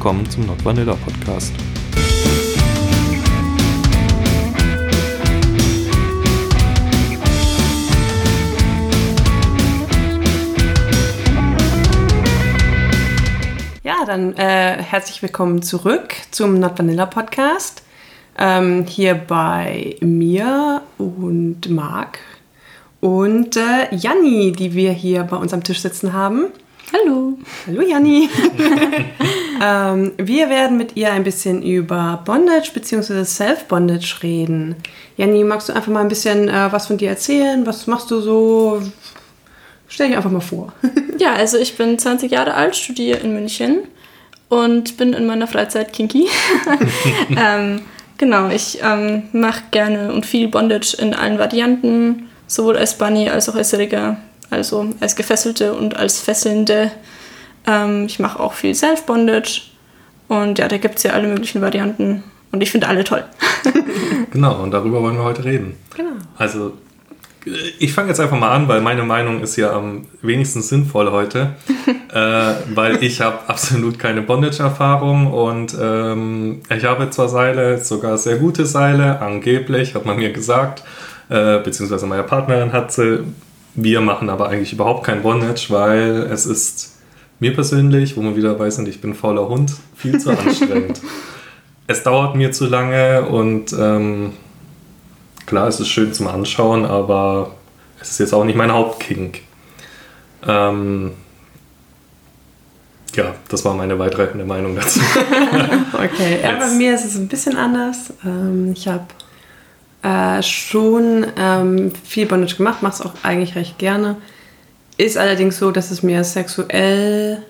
[0.00, 1.52] willkommen zum Not Vanilla Podcast.
[13.82, 17.82] Ja, dann äh, herzlich willkommen zurück zum Not Vanilla Podcast.
[18.38, 22.20] Ähm, hier bei mir und Marc
[23.00, 26.46] und äh, Janni, die wir hier bei uns am Tisch sitzen haben.
[26.92, 27.38] Hallo.
[27.68, 28.28] Hallo Janni.
[29.62, 33.24] ähm, wir werden mit ihr ein bisschen über Bondage bzw.
[33.24, 34.74] Self-Bondage reden.
[35.16, 37.64] Janni, magst du einfach mal ein bisschen äh, was von dir erzählen?
[37.64, 38.82] Was machst du so?
[39.86, 40.72] Stell dich einfach mal vor.
[41.18, 43.82] ja, also ich bin 20 Jahre alt, studiere in München
[44.48, 46.26] und bin in meiner Freizeit kinky.
[47.36, 47.82] ähm,
[48.18, 53.48] genau, ich ähm, mache gerne und viel Bondage in allen Varianten, sowohl als Bunny als
[53.48, 54.16] auch als Rigger
[54.50, 56.90] also als Gefesselte und als Fesselnde.
[57.66, 59.62] Ähm, ich mache auch viel Self-Bondage
[60.28, 63.24] und ja, da gibt es ja alle möglichen Varianten und ich finde alle toll.
[64.30, 65.76] genau, und darüber wollen wir heute reden.
[65.96, 66.12] Genau.
[66.36, 66.74] Also
[67.78, 71.54] ich fange jetzt einfach mal an, weil meine Meinung ist ja am wenigsten sinnvoll heute,
[72.12, 78.36] äh, weil ich habe absolut keine Bondage-Erfahrung und ähm, ich habe zwar Seile, sogar sehr
[78.36, 80.84] gute Seile, angeblich, hat man mir gesagt,
[81.28, 83.24] äh, beziehungsweise meine Partnerin hat sie
[83.74, 86.98] wir machen aber eigentlich überhaupt kein Bondage, weil es ist
[87.38, 91.00] mir persönlich, wo man wieder weiß, und ich bin fauler Hund, viel zu anstrengend.
[91.86, 94.32] es dauert mir zu lange und ähm,
[95.46, 97.52] klar, es ist schön zum Anschauen, aber
[98.00, 99.40] es ist jetzt auch nicht mein Hauptkink.
[100.46, 101.12] Ähm,
[103.14, 105.00] ja, das war meine weitreichende Meinung dazu.
[105.92, 108.12] okay, ja, bei mir ist es ein bisschen anders.
[108.24, 109.06] Ähm, ich habe
[110.02, 114.16] äh, schon ähm, viel Bondage gemacht, mache es auch eigentlich recht gerne.
[114.96, 117.42] Ist allerdings so, dass es mir sexuell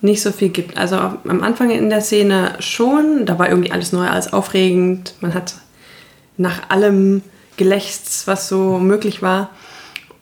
[0.00, 0.76] nicht so viel gibt.
[0.78, 5.14] Also am Anfang in der Szene schon, da war irgendwie alles neu, alles aufregend.
[5.20, 5.54] Man hat
[6.36, 7.22] nach allem
[7.56, 9.50] gelächzt, was so möglich war.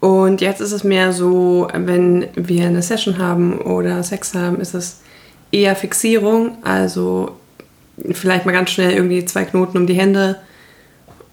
[0.00, 4.74] Und jetzt ist es mehr so, wenn wir eine Session haben oder Sex haben, ist
[4.74, 5.00] es
[5.52, 6.58] eher Fixierung.
[6.62, 7.36] Also
[8.12, 10.36] vielleicht mal ganz schnell irgendwie zwei Knoten um die Hände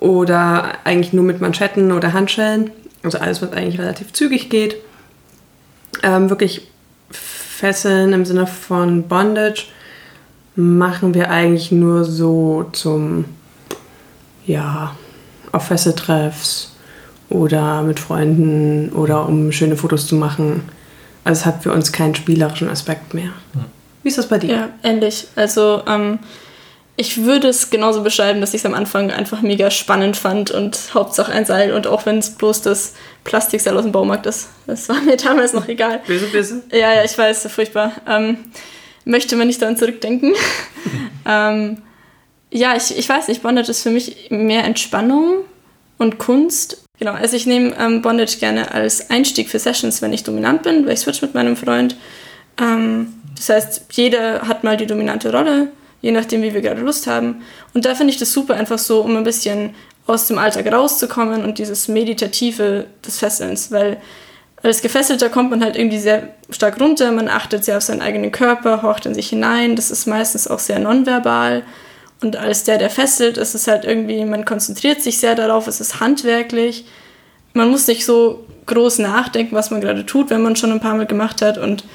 [0.03, 2.71] oder eigentlich nur mit Manschetten oder Handschellen.
[3.03, 4.75] Also alles, was eigentlich relativ zügig geht.
[6.03, 6.67] Ähm, wirklich
[7.09, 9.67] Fesseln im Sinne von Bondage
[10.57, 13.25] machen wir eigentlich nur so zum,
[14.45, 14.93] ja,
[15.53, 16.75] auf Fesseltreffs
[17.29, 20.63] oder mit Freunden oder um schöne Fotos zu machen.
[21.23, 23.31] Also es hat für uns keinen spielerischen Aspekt mehr.
[24.03, 24.53] Wie ist das bei dir?
[24.53, 25.27] Ja, ähnlich.
[25.37, 26.19] Also ähm,
[26.95, 30.93] ich würde es genauso beschreiben, dass ich es am Anfang einfach mega spannend fand und
[30.93, 32.93] Hauptsache ein Seil und auch wenn es bloß das
[33.23, 34.49] Plastikseil aus dem Baumarkt ist.
[34.67, 36.01] Das war mir damals noch egal.
[36.05, 36.63] Böse, böse.
[36.71, 37.93] Ja, ja, ich weiß, furchtbar.
[38.07, 38.37] Ähm,
[39.05, 40.33] möchte man nicht daran zurückdenken.
[41.27, 41.81] ähm,
[42.51, 45.45] ja, ich, ich weiß nicht, Bondage ist für mich mehr Entspannung
[45.97, 46.83] und Kunst.
[46.99, 50.85] Genau, also ich nehme ähm, Bondage gerne als Einstieg für Sessions, wenn ich dominant bin,
[50.85, 51.95] weil ich switch mit meinem Freund.
[52.61, 55.69] Ähm, das heißt, jeder hat mal die dominante Rolle
[56.03, 57.41] je nachdem, wie wir gerade Lust haben.
[57.73, 59.73] Und da finde ich das super, einfach so, um ein bisschen
[60.05, 63.97] aus dem Alltag rauszukommen und dieses Meditative des Fesselns, weil
[64.61, 68.33] als Gefesselter kommt man halt irgendwie sehr stark runter, man achtet sehr auf seinen eigenen
[68.33, 71.63] Körper, horcht in sich hinein, das ist meistens auch sehr nonverbal.
[72.21, 75.79] Und als der, der fesselt, ist es halt irgendwie, man konzentriert sich sehr darauf, es
[75.79, 76.85] ist handwerklich.
[77.53, 80.95] Man muss nicht so groß nachdenken, was man gerade tut, wenn man schon ein paar
[80.95, 81.57] Mal gemacht hat.
[81.57, 81.85] Und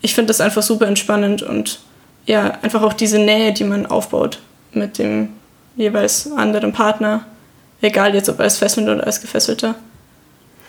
[0.00, 1.80] ich finde das einfach super entspannend und
[2.28, 4.38] ja, einfach auch diese Nähe, die man aufbaut
[4.72, 5.30] mit dem
[5.76, 7.24] jeweils anderen Partner,
[7.80, 9.76] egal jetzt ob als Fesselnder oder als Gefesselter.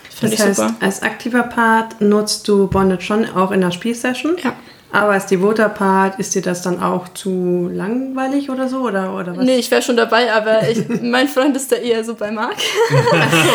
[0.09, 0.75] Finde ich heißt, super.
[0.79, 4.37] Als aktiver Part nutzt du Bonded schon auch in der Spielsession?
[4.41, 4.53] Ja.
[4.91, 8.79] Aber als devoter Part ist dir das dann auch zu langweilig oder so?
[8.79, 9.45] Oder, oder was?
[9.45, 12.55] Nee, ich wäre schon dabei, aber ich, mein Freund ist da eher so bei Marc.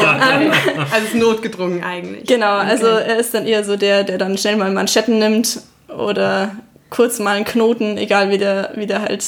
[0.05, 0.53] Ähm,
[0.93, 2.27] also ist notgedrungen eigentlich.
[2.27, 3.05] Genau, also okay.
[3.09, 6.53] er ist dann eher so der, der dann schnell mal Manschetten nimmt oder
[6.95, 9.25] kurz mal einen Knoten, egal wie der, wie der halt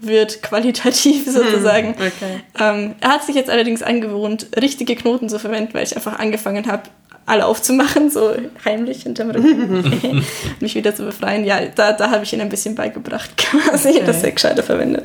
[0.00, 1.90] wird, qualitativ sozusagen.
[1.90, 2.40] Okay.
[2.58, 6.66] Ähm, er hat sich jetzt allerdings angewohnt, richtige Knoten zu verwenden, weil ich einfach angefangen
[6.66, 6.82] habe,
[7.26, 8.34] alle aufzumachen, so
[8.64, 10.24] heimlich hinterm Rücken,
[10.60, 11.44] mich wieder zu befreien.
[11.44, 14.02] Ja, da, da habe ich ihn ein bisschen beigebracht, quasi, okay.
[14.04, 15.04] dass er gescheiter verwendet.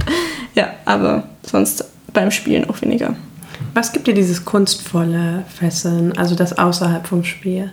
[0.55, 3.15] Ja, aber sonst beim Spielen auch weniger.
[3.73, 7.71] Was gibt dir dieses kunstvolle Fesseln, also das außerhalb vom Spiel,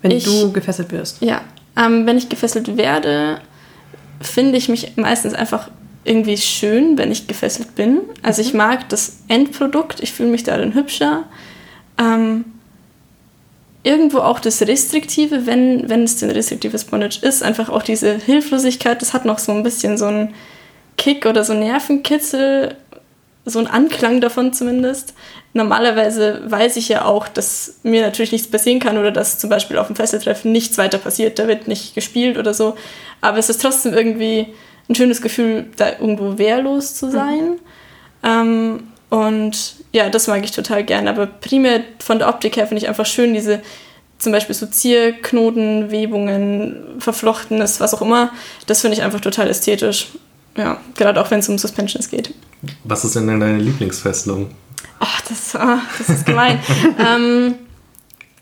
[0.00, 1.20] wenn ich, du gefesselt wirst?
[1.20, 1.42] Ja,
[1.76, 3.40] ähm, wenn ich gefesselt werde,
[4.20, 5.70] finde ich mich meistens einfach
[6.04, 8.00] irgendwie schön, wenn ich gefesselt bin.
[8.22, 8.58] Also ich mhm.
[8.58, 11.24] mag das Endprodukt, ich fühle mich darin hübscher.
[11.98, 12.44] Ähm,
[13.82, 19.00] irgendwo auch das Restriktive, wenn, wenn es denn restriktives Bondage ist, einfach auch diese Hilflosigkeit,
[19.00, 20.34] das hat noch so ein bisschen so einen
[20.96, 22.76] Kick oder so Nervenkitzel,
[23.48, 25.14] so einen Anklang davon zumindest.
[25.54, 29.78] Normalerweise weiß ich ja auch, dass mir natürlich nichts passieren kann oder dass zum Beispiel
[29.78, 32.76] auf dem Fesseltreffen nichts weiter passiert, da wird nicht gespielt oder so.
[33.20, 34.48] Aber es ist trotzdem irgendwie
[34.88, 37.50] ein schönes Gefühl, da irgendwo wehrlos zu sein.
[37.50, 37.58] Mhm.
[38.22, 41.08] Ähm, und ja, das mag ich total gern.
[41.08, 43.60] Aber primär von der Optik her finde ich einfach schön, diese
[44.18, 48.30] zum Beispiel so Zierknoten, Webungen, Verflochtenes, was auch immer.
[48.66, 50.08] Das finde ich einfach total ästhetisch.
[50.58, 52.34] Ja, gerade auch wenn es um Suspensions geht.
[52.84, 54.50] Was ist denn deine Lieblingsfesselung?
[54.98, 56.58] Ach, das, oh, das ist gemein.
[56.98, 57.54] ähm,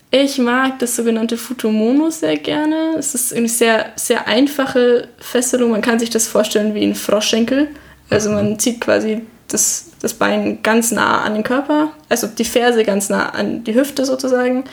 [0.09, 2.95] ich mag das sogenannte Futomono sehr gerne.
[2.97, 5.71] Es ist eine sehr, sehr einfache Fesselung.
[5.71, 7.69] Man kann sich das vorstellen wie ein Froschschenkel.
[8.09, 12.83] Also man zieht quasi das, das Bein ganz nah an den Körper, also die Ferse
[12.83, 14.65] ganz nah an die Hüfte sozusagen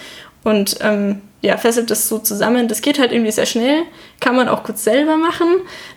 [0.43, 2.69] und ähm, ja, fesselt das so zusammen.
[2.69, 3.83] Das geht halt irgendwie sehr schnell,
[4.19, 5.47] kann man auch kurz selber machen.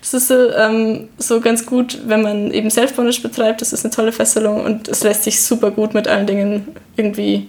[0.01, 3.61] Das ist so, ähm, so ganz gut, wenn man eben Self-Bondage betreibt.
[3.61, 7.47] Das ist eine tolle Fesselung und es lässt sich super gut mit allen Dingen irgendwie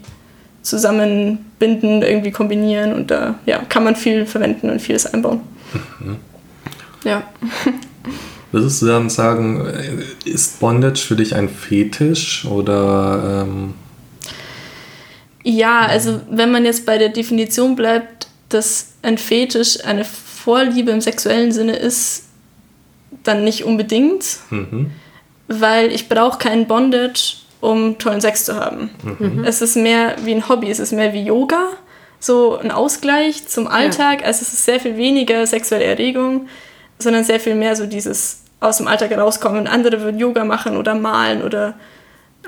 [0.62, 5.40] zusammenbinden, irgendwie kombinieren und da ja, kann man viel verwenden und vieles einbauen.
[5.98, 6.16] Mhm.
[7.04, 7.24] Ja.
[8.52, 9.66] Würdest du dann sagen,
[10.24, 13.44] ist Bondage für dich ein Fetisch oder?
[13.44, 13.74] Ähm
[15.48, 21.00] ja, also wenn man jetzt bei der Definition bleibt, dass ein Fetisch eine Vorliebe im
[21.00, 22.24] sexuellen Sinne ist,
[23.22, 24.90] dann nicht unbedingt, mhm.
[25.48, 28.90] weil ich brauche keinen Bondage, um tollen Sex zu haben.
[29.02, 29.44] Mhm.
[29.44, 31.68] Es ist mehr wie ein Hobby, es ist mehr wie Yoga,
[32.20, 34.20] so ein Ausgleich zum Alltag.
[34.20, 34.26] Ja.
[34.26, 36.48] Also es ist sehr viel weniger sexuelle Erregung
[36.98, 39.60] sondern sehr viel mehr so dieses aus dem Alltag herauskommen.
[39.60, 41.74] Und andere würden Yoga machen oder malen oder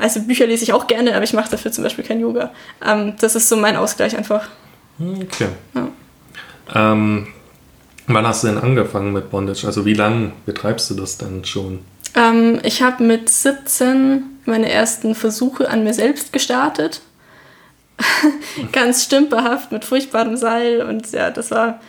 [0.00, 2.50] also Bücher lese ich auch gerne, aber ich mache dafür zum Beispiel kein Yoga.
[2.84, 4.48] Ähm, das ist so mein Ausgleich einfach.
[4.98, 5.48] Okay.
[5.74, 5.88] Ja.
[6.74, 7.28] Ähm,
[8.06, 9.66] wann hast du denn angefangen mit Bondage?
[9.66, 11.80] Also wie lange betreibst du das denn schon?
[12.14, 17.02] Ähm, ich habe mit 17 meine ersten Versuche an mir selbst gestartet.
[18.72, 21.80] Ganz stümperhaft mit furchtbarem Seil und ja, das war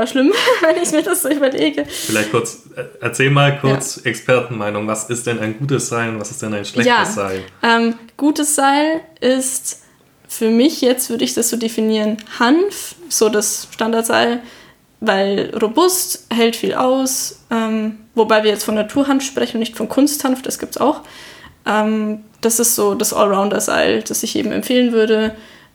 [0.00, 0.32] war schlimm,
[0.62, 1.84] wenn ich mir das so überlege.
[1.84, 4.10] Vielleicht kurz, äh, erzähl mal kurz ja.
[4.10, 4.86] Expertenmeinung.
[4.86, 7.44] Was ist denn ein gutes Seil und was ist denn ein schlechtes ja, Seil?
[7.62, 9.82] Ähm, gutes Seil ist
[10.26, 14.40] für mich, jetzt würde ich das so definieren, Hanf, so das Standardseil,
[15.00, 17.40] weil robust, hält viel aus.
[17.50, 21.02] Ähm, wobei wir jetzt von Naturhanf sprechen und nicht von Kunsthanf, das gibt es auch.
[21.66, 25.34] Ähm, das ist so das Allrounder-Seil, das ich eben empfehlen würde.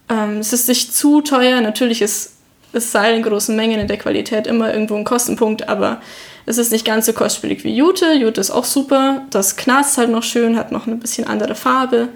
[0.10, 2.35] Ähm, es ist nicht zu teuer, natürlich ist
[2.75, 6.01] ist Seil in großen Mengen in der Qualität immer irgendwo ein Kostenpunkt, aber
[6.45, 8.13] es ist nicht ganz so kostspielig wie Jute.
[8.13, 9.24] Jute ist auch super.
[9.31, 12.10] Das knarzt halt noch schön, hat noch ein bisschen andere Farbe,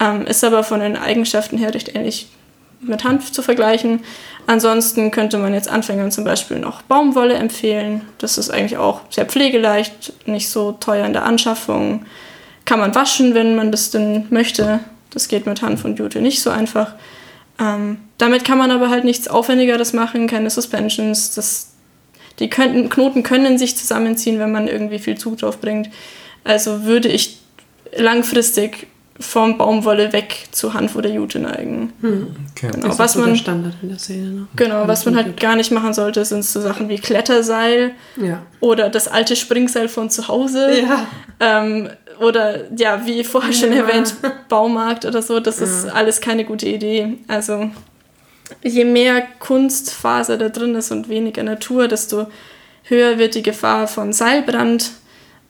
[0.00, 2.28] ähm, ist aber von den Eigenschaften her recht ähnlich
[2.80, 4.00] mit Hanf zu vergleichen.
[4.46, 8.02] Ansonsten könnte man jetzt Anfängern zum Beispiel noch Baumwolle empfehlen.
[8.18, 12.06] Das ist eigentlich auch sehr pflegeleicht, nicht so teuer in der Anschaffung.
[12.64, 14.80] Kann man waschen, wenn man das denn möchte.
[15.10, 16.94] Das geht mit Hanf und Jute nicht so einfach.
[17.60, 21.34] Ähm, damit kann man aber halt nichts Aufwendigeres machen, keine Suspensions.
[21.34, 21.72] Das,
[22.38, 25.90] die könnten, Knoten können sich zusammenziehen, wenn man irgendwie viel Zug drauf bringt.
[26.44, 27.38] Also würde ich
[27.96, 28.86] langfristig
[29.20, 31.92] vom Baumwolle weg zu Hanf oder Jute neigen.
[32.00, 32.36] Hm.
[32.52, 32.70] Okay.
[32.72, 34.30] Genau, was man, Standard in der Szene.
[34.30, 34.48] Ne?
[34.54, 38.42] Genau, was man halt gar nicht machen sollte, sind so Sachen wie Kletterseil ja.
[38.60, 40.80] oder das alte Springseil von zu Hause.
[40.80, 41.06] Ja.
[41.40, 41.88] Ähm,
[42.20, 43.84] oder ja, wie vorher schon ja.
[43.84, 44.14] erwähnt,
[44.48, 47.18] Baumarkt oder so, das ist alles keine gute Idee.
[47.28, 47.70] Also
[48.62, 52.26] je mehr Kunstfaser da drin ist und weniger Natur, desto
[52.84, 54.90] höher wird die Gefahr von Seilbrand.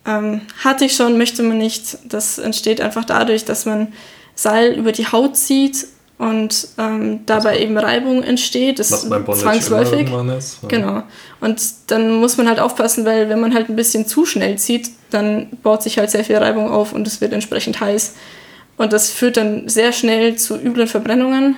[0.06, 1.98] Ähm, hatte ich schon, möchte man nicht.
[2.04, 3.92] Das entsteht einfach dadurch, dass man
[4.34, 5.86] Seil über die Haut zieht
[6.18, 8.80] und ähm, dabei also, eben Reibung entsteht.
[8.80, 10.10] Das ist zwangsläufig.
[10.36, 10.68] Ist, ja.
[10.68, 11.02] Genau.
[11.40, 14.90] Und dann muss man halt aufpassen, weil wenn man halt ein bisschen zu schnell zieht,
[15.10, 18.14] dann baut sich halt sehr viel Reibung auf und es wird entsprechend heiß.
[18.76, 21.56] Und das führt dann sehr schnell zu üblen Verbrennungen.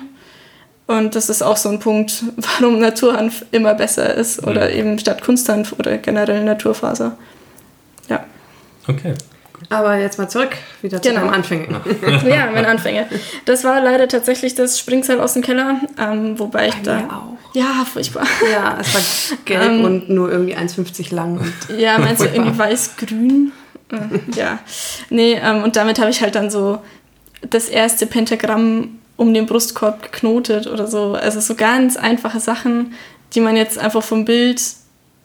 [0.86, 4.76] Und das ist auch so ein Punkt, warum Naturhanf immer besser ist oder mhm.
[4.76, 7.16] eben statt Kunsthanf oder generell Naturfaser.
[8.08, 8.24] Ja.
[8.86, 9.14] Okay.
[9.68, 10.50] Aber jetzt mal zurück
[10.82, 11.22] wieder zu genau.
[11.22, 11.68] deinem Anfänge.
[12.26, 13.06] ja, mein Anfänge.
[13.44, 17.54] Das war leider tatsächlich das Springseil aus dem Keller, ähm, wobei ich da auch.
[17.54, 18.26] Ja, furchtbar.
[18.50, 21.40] Ja, es war gelb ähm, und nur irgendwie 1,50 lang.
[21.76, 23.52] ja, meinst du irgendwie weiß-grün?
[23.92, 24.58] Äh, ja.
[25.10, 26.78] Nee, ähm, und damit habe ich halt dann so
[27.42, 31.14] das erste Pentagramm um den Brustkorb geknotet oder so.
[31.14, 32.94] Also so ganz einfache Sachen,
[33.34, 34.62] die man jetzt einfach vom Bild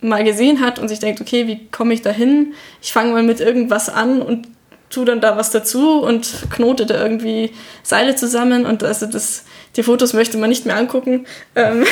[0.07, 2.53] mal gesehen hat und sich denkt, okay, wie komme ich da hin?
[2.81, 4.47] Ich fange mal mit irgendwas an und
[4.89, 7.51] tue dann da was dazu und knote da irgendwie
[7.83, 9.43] Seile zusammen und also das,
[9.75, 11.25] die Fotos möchte man nicht mehr angucken.
[11.55, 11.85] Ähm,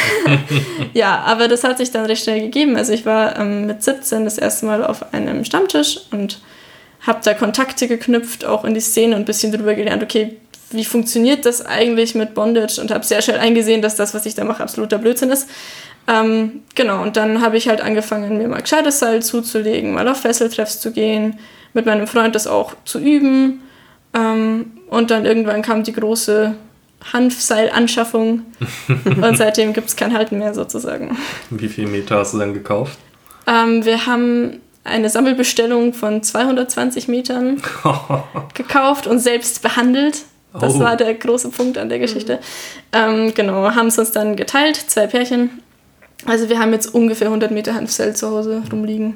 [0.93, 2.77] ja, aber das hat sich dann recht schnell gegeben.
[2.77, 6.41] Also ich war ähm, mit 17 das erste Mal auf einem Stammtisch und
[7.01, 10.38] habe da Kontakte geknüpft, auch in die Szene und ein bisschen drüber gelernt, okay,
[10.72, 14.36] wie funktioniert das eigentlich mit Bondage und habe sehr schnell eingesehen, dass das, was ich
[14.36, 15.48] da mache, absoluter Blödsinn ist.
[16.07, 20.22] Ähm, genau, und dann habe ich halt angefangen, mir mal gescheites Seil zuzulegen, mal auf
[20.22, 21.39] Fesseltreffs zu gehen,
[21.74, 23.62] mit meinem Freund das auch zu üben.
[24.13, 26.55] Ähm, und dann irgendwann kam die große
[27.12, 28.43] Hanfseilanschaffung
[29.05, 31.17] und seitdem gibt es kein Halten mehr sozusagen.
[31.50, 32.98] Wie viele Meter hast du dann gekauft?
[33.48, 37.62] Ähm, wir haben eine Sammelbestellung von 220 Metern
[38.53, 40.24] gekauft und selbst behandelt.
[40.60, 40.79] Das oh.
[40.81, 42.36] war der große Punkt an der Geschichte.
[42.36, 42.39] Mhm.
[42.93, 45.62] Ähm, genau, haben es uns dann geteilt, zwei Pärchen.
[46.25, 49.15] Also wir haben jetzt ungefähr 100 Meter Hanfseil zu Hause rumliegen.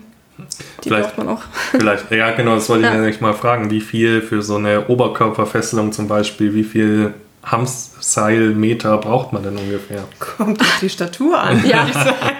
[0.83, 1.41] Die vielleicht, braucht man auch.
[1.71, 2.95] Vielleicht, ja genau, das wollte ich ja.
[2.95, 3.71] nämlich mal fragen.
[3.71, 7.13] Wie viel für so eine Oberkörperfesselung zum Beispiel, wie viel
[7.43, 10.03] Hamsseilmeter braucht man denn ungefähr?
[10.19, 11.65] Kommt auf die Statur an.
[11.67, 11.87] ja,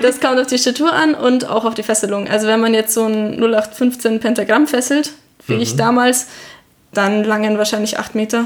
[0.02, 2.28] das kommt auf die Statur an und auch auf die Fesselung.
[2.28, 5.14] Also wenn man jetzt so ein 0815 Pentagramm fesselt,
[5.48, 5.62] wie mhm.
[5.62, 6.28] ich damals,
[6.94, 8.46] dann langen wahrscheinlich 8 Meter.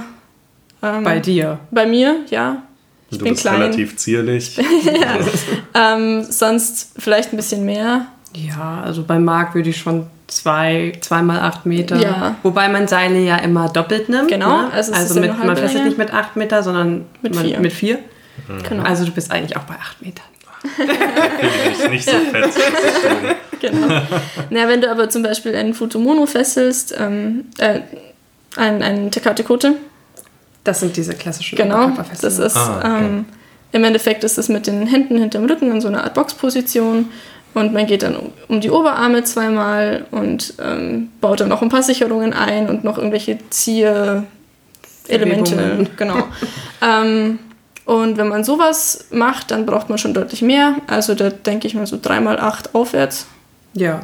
[0.84, 1.60] Ähm, bei dir?
[1.72, 2.64] Bei mir, ja.
[3.12, 3.62] Ich du bin bist klein.
[3.62, 4.58] relativ zierlich.
[4.84, 5.96] ja.
[5.96, 8.08] ähm, sonst vielleicht ein bisschen mehr.
[8.34, 11.98] Ja, also bei Marc würde ich schon zwei, zweimal acht Meter.
[11.98, 12.36] Ja.
[12.42, 14.30] Wobei man Seile ja immer doppelt nimmt.
[14.30, 14.62] Genau.
[14.62, 14.72] Ne?
[14.72, 17.60] Also, also mit, man fesselt nicht mit acht Meter, sondern mit vier.
[17.60, 18.00] Mit vier.
[18.48, 18.64] Mhm.
[18.64, 18.84] Genau.
[18.84, 20.26] Also du bist eigentlich auch bei acht Metern.
[21.74, 22.54] ich nicht so fett.
[23.60, 24.02] genau.
[24.50, 27.82] Na, wenn du aber zum Beispiel einen Futomono fesselst, ähm, äh,
[28.56, 29.76] einen, einen Tecate Kote,
[30.64, 31.92] das sind diese klassischen Genau,
[32.22, 33.06] das ist ah, okay.
[33.06, 33.26] ähm,
[33.72, 37.10] im Endeffekt ist es mit den Händen hinterm Rücken in so einer Art Boxposition
[37.54, 41.70] und man geht dann um, um die Oberarme zweimal und ähm, baut dann noch ein
[41.70, 44.28] paar Sicherungen ein und noch irgendwelche Zierelemente.
[45.98, 46.24] Genau.
[46.82, 47.40] ähm,
[47.86, 50.76] und wenn man sowas macht, dann braucht man schon deutlich mehr.
[50.88, 53.26] Also da denke ich mal so dreimal acht aufwärts.
[53.74, 54.02] Ja.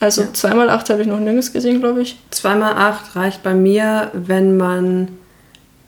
[0.00, 0.32] Also ja.
[0.32, 2.18] zweimal acht habe ich noch nirgends gesehen, glaube ich.
[2.30, 5.08] Zweimal acht reicht bei mir, wenn man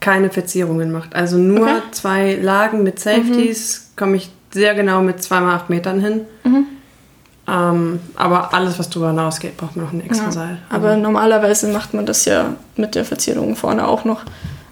[0.00, 1.14] keine Verzierungen macht.
[1.14, 1.82] Also nur okay.
[1.92, 3.96] zwei Lagen mit Safeties mhm.
[3.96, 6.20] komme ich sehr genau mit 2x8 Metern hin.
[6.44, 6.66] Mhm.
[7.46, 10.32] Ähm, aber alles, was darüber hinausgeht, braucht man noch ein extra ja.
[10.32, 10.58] Seil.
[10.68, 11.00] Aber also.
[11.00, 14.22] normalerweise macht man das ja mit der Verzierung vorne auch noch.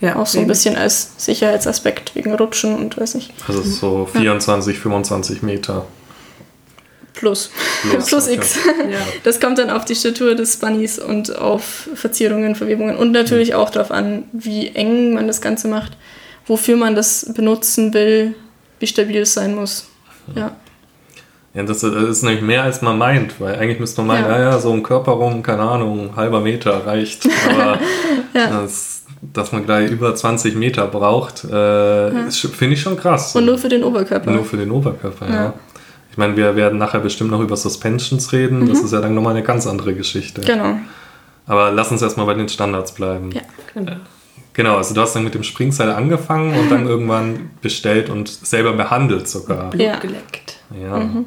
[0.00, 3.35] Ja, auch so ein bisschen als Sicherheitsaspekt wegen Rutschen und weiß nicht.
[3.49, 4.82] Also so 24, ja.
[4.82, 5.87] 25 Meter.
[7.14, 7.50] Plus.
[7.90, 8.58] Plus, Plus X.
[8.90, 8.99] Ja.
[9.25, 13.70] Das kommt dann auf die Statur des Bunnies und auf Verzierungen, Verwebungen und natürlich auch
[13.70, 15.97] darauf an, wie eng man das Ganze macht,
[16.47, 18.35] wofür man das benutzen will,
[18.78, 19.88] wie stabil es sein muss.
[20.35, 20.56] Ja.
[21.54, 24.58] Ja, das ist nämlich mehr als man meint, weil eigentlich müsste man meinen, ja, ja,
[24.58, 27.26] so ein Körper rum, keine Ahnung, halber Meter reicht.
[27.50, 27.78] Aber
[28.35, 28.61] ja.
[28.61, 32.30] das, dass man gleich über 20 Meter braucht, äh, ja.
[32.30, 33.35] finde ich schon krass.
[33.35, 34.30] Und nur für den Oberkörper.
[34.30, 35.54] Nur für den Oberkörper, ja.
[35.67, 35.67] Ich
[36.18, 38.60] meine, wir werden nachher bestimmt noch über Suspensions reden.
[38.60, 38.68] Mhm.
[38.68, 40.42] Das ist ja dann nochmal eine ganz andere Geschichte.
[40.42, 40.78] Genau.
[41.46, 43.30] Aber lass uns erstmal bei den Standards bleiben.
[43.32, 43.40] Ja,
[43.72, 43.96] genau.
[44.52, 48.72] Genau, also du hast dann mit dem Springseil angefangen und dann irgendwann bestellt und selber
[48.72, 49.70] behandelt sogar.
[49.70, 49.98] Blut ja.
[49.98, 50.56] geleckt.
[50.70, 50.98] Ja.
[50.98, 51.26] Mhm.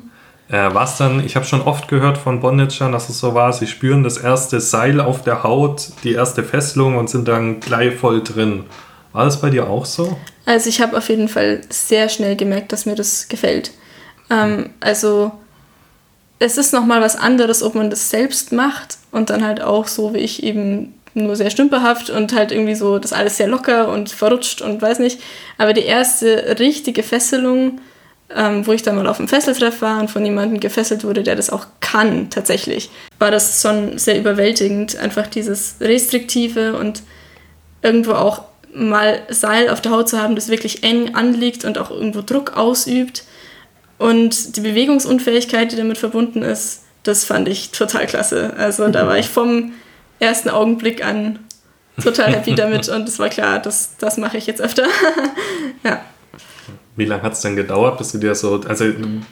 [0.50, 3.68] Äh, was dann, ich habe schon oft gehört von Bondagern, dass es so war, sie
[3.68, 8.22] spüren das erste Seil auf der Haut, die erste Fesselung und sind dann gleich voll
[8.22, 8.66] drin.
[9.14, 10.18] War das bei dir auch so?
[10.46, 13.72] Also ich habe auf jeden Fall sehr schnell gemerkt, dass mir das gefällt.
[14.32, 15.32] Ähm, also
[16.40, 20.14] es ist nochmal was anderes, ob man das selbst macht und dann halt auch so
[20.16, 24.10] wie ich eben nur sehr stümperhaft und halt irgendwie so das alles sehr locker und
[24.10, 25.20] verrutscht und weiß nicht.
[25.58, 27.82] Aber die erste richtige Fesselung,
[28.34, 31.36] ähm, wo ich dann mal auf einem Fesseltreff war und von jemandem gefesselt wurde, der
[31.36, 34.96] das auch kann tatsächlich, war das schon sehr überwältigend.
[34.96, 37.04] Einfach dieses Restriktive und
[37.82, 41.92] irgendwo auch mal Seil auf der Haut zu haben, das wirklich eng anliegt und auch
[41.92, 43.26] irgendwo Druck ausübt
[44.02, 48.54] und die Bewegungsunfähigkeit, die damit verbunden ist, das fand ich total klasse.
[48.58, 49.74] Also da war ich vom
[50.20, 51.40] ersten Augenblick an
[52.02, 54.86] total happy damit und es war klar, das, das mache ich jetzt öfter.
[55.84, 56.02] ja.
[56.96, 58.62] Wie lange hat es denn gedauert, bis du dir so.
[58.68, 58.86] Also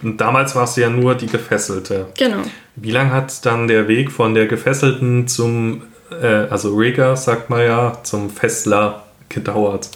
[0.03, 2.07] damals warst du ja nur die Gefesselte.
[2.17, 2.43] Genau.
[2.75, 5.81] Wie lange hat dann der Weg von der Gefesselten zum,
[6.21, 9.89] äh, also Rigger, sagt man ja, zum Fessler gedauert?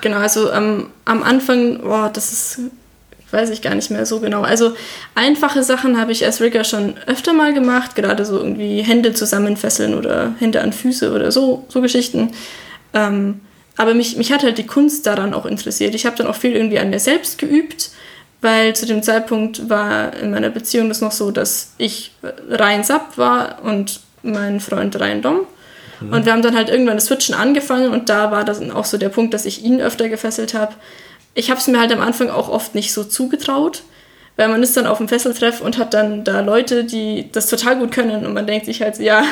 [0.00, 2.60] Genau, also ähm, am Anfang, boah, das ist
[3.32, 4.42] weiß ich gar nicht mehr so genau.
[4.42, 4.72] Also
[5.14, 9.94] einfache Sachen habe ich als Rigger schon öfter mal gemacht, gerade so irgendwie Hände zusammenfesseln
[9.94, 12.32] oder Hände an Füße oder so, so Geschichten.
[12.92, 13.40] Ähm,
[13.76, 15.94] aber mich, mich hat halt die Kunst daran auch interessiert.
[15.94, 17.90] Ich habe dann auch viel irgendwie an mir selbst geübt,
[18.40, 22.12] weil zu dem Zeitpunkt war in meiner Beziehung das noch so, dass ich
[22.48, 25.46] rein Sub war und mein Freund rein Dom.
[26.00, 26.12] Mhm.
[26.12, 28.98] Und wir haben dann halt irgendwann das Switchen angefangen und da war das auch so
[28.98, 30.74] der Punkt, dass ich ihn öfter gefesselt habe.
[31.34, 33.82] Ich habe es mir halt am Anfang auch oft nicht so zugetraut,
[34.36, 37.78] weil man ist dann auf dem Fesseltreff und hat dann da Leute, die das total
[37.78, 39.22] gut können und man denkt sich halt, ja,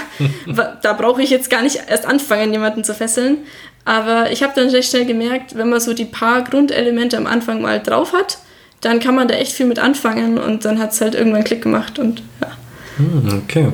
[0.83, 3.38] da brauche ich jetzt gar nicht erst anfangen, jemanden zu fesseln.
[3.85, 7.62] Aber ich habe dann recht schnell gemerkt, wenn man so die paar Grundelemente am Anfang
[7.62, 8.38] mal drauf hat,
[8.83, 11.62] dann kann man da echt viel mit anfangen und dann hat es halt irgendwann Klick
[11.62, 12.49] gemacht und ja.
[12.99, 13.73] Hm, okay.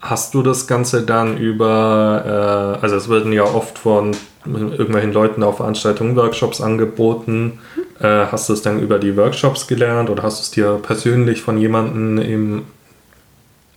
[0.00, 5.42] Hast du das Ganze dann über, äh, also es werden ja oft von irgendwelchen Leuten
[5.42, 7.58] auf Veranstaltungen Workshops angeboten.
[8.00, 11.42] Äh, hast du es dann über die Workshops gelernt oder hast du es dir persönlich
[11.42, 12.62] von jemandem im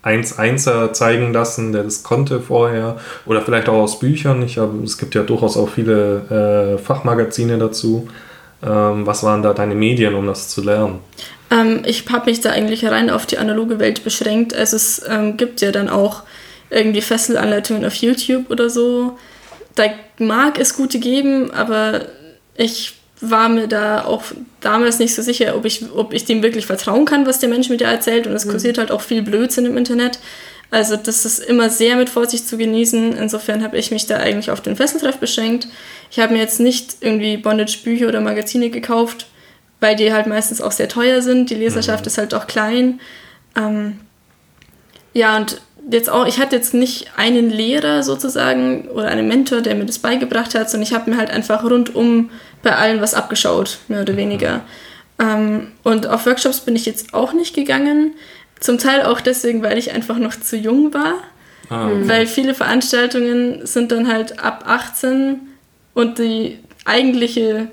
[0.04, 2.98] 1-1er zeigen lassen, der das konnte vorher?
[3.26, 4.44] Oder vielleicht auch aus Büchern?
[4.44, 8.08] Ich hab, es gibt ja durchaus auch viele äh, Fachmagazine dazu.
[8.62, 11.00] Ähm, was waren da deine Medien, um das zu lernen?
[11.52, 14.54] Ähm, ich habe mich da eigentlich rein auf die analoge Welt beschränkt.
[14.54, 16.24] Also es ähm, gibt ja dann auch
[16.70, 19.18] irgendwie Fesselanleitungen auf YouTube oder so.
[19.76, 19.86] Da
[20.20, 22.06] mag es gute geben, aber
[22.56, 24.24] ich war mir da auch
[24.60, 27.70] damals nicht so sicher, ob ich, ob ich dem wirklich vertrauen kann, was der Mensch
[27.70, 28.28] mir da erzählt.
[28.28, 28.52] Und es mhm.
[28.52, 30.20] kursiert halt auch viel Blödsinn im Internet.
[30.72, 33.16] Also das ist immer sehr mit Vorsicht zu genießen.
[33.16, 35.68] Insofern habe ich mich da eigentlich auf den Fesseltreff beschränkt.
[36.12, 39.28] Ich habe mir jetzt nicht irgendwie Bondage-Bücher oder Magazine gekauft,
[39.80, 41.50] weil die halt meistens auch sehr teuer sind.
[41.50, 42.08] Die Leserschaft mhm.
[42.08, 43.00] ist halt auch klein.
[43.56, 44.00] Ähm,
[45.14, 49.76] ja, und jetzt auch, ich hatte jetzt nicht einen Lehrer sozusagen oder einen Mentor, der
[49.76, 52.30] mir das beigebracht hat, sondern ich habe mir halt einfach rundum
[52.62, 54.62] bei allen was abgeschaut, mehr oder weniger.
[55.20, 58.14] Ähm, und auf Workshops bin ich jetzt auch nicht gegangen.
[58.60, 61.16] Zum Teil auch deswegen, weil ich einfach noch zu jung war.
[61.70, 62.08] Ah, okay.
[62.08, 65.40] Weil viele Veranstaltungen sind dann halt ab 18
[65.94, 67.68] und die eigentliche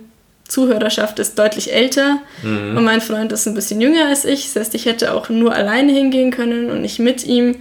[0.47, 2.77] Zuhörerschaft ist deutlich älter mhm.
[2.77, 4.53] und mein Freund ist ein bisschen jünger als ich.
[4.53, 7.57] Das heißt, ich hätte auch nur alleine hingehen können und nicht mit ihm.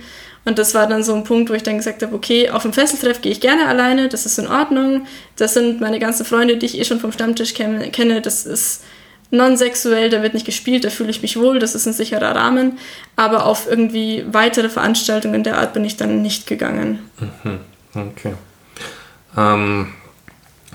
[0.49, 2.73] Und das war dann so ein Punkt, wo ich dann gesagt habe, okay, auf dem
[2.73, 5.05] Fesseltreff gehe ich gerne alleine, das ist in Ordnung.
[5.35, 8.19] Das sind meine ganzen Freunde, die ich eh schon vom Stammtisch kenne.
[8.19, 8.83] Das ist
[9.29, 12.79] non-sexuell, da wird nicht gespielt, da fühle ich mich wohl, das ist ein sicherer Rahmen.
[13.15, 16.97] Aber auf irgendwie weitere Veranstaltungen der Art bin ich dann nicht gegangen.
[17.43, 17.59] Mhm.
[17.93, 18.33] Okay.
[19.37, 19.89] Ähm,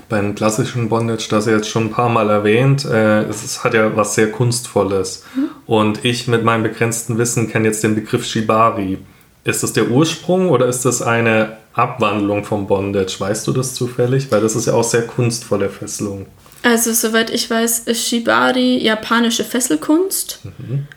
[0.07, 3.93] beim klassischen Bondage, das ihr jetzt schon ein paar Mal erwähnt, äh, es hat ja
[3.97, 5.25] was sehr Kunstvolles.
[5.35, 5.49] Mhm.
[5.65, 8.99] Und ich mit meinem begrenzten Wissen kenne jetzt den Begriff Shibari.
[9.45, 13.15] Ist das der Ursprung oder ist das eine Abwandlung vom Bondage?
[13.19, 14.31] Weißt du das zufällig?
[14.31, 16.25] Weil das ist ja auch sehr kunstvolle Fesselung.
[16.63, 20.39] Also, soweit ich weiß, ist Shibari japanische Fesselkunst.
[20.43, 20.87] Mhm.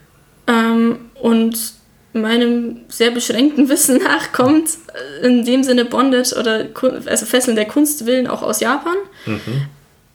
[0.46, 1.74] Ähm, und
[2.14, 4.70] meinem sehr beschränkten Wissen nach kommt
[5.22, 6.66] in dem Sinne Bondage oder
[7.04, 8.96] also Fesseln der Kunstwillen auch aus Japan.
[9.26, 9.66] Mhm.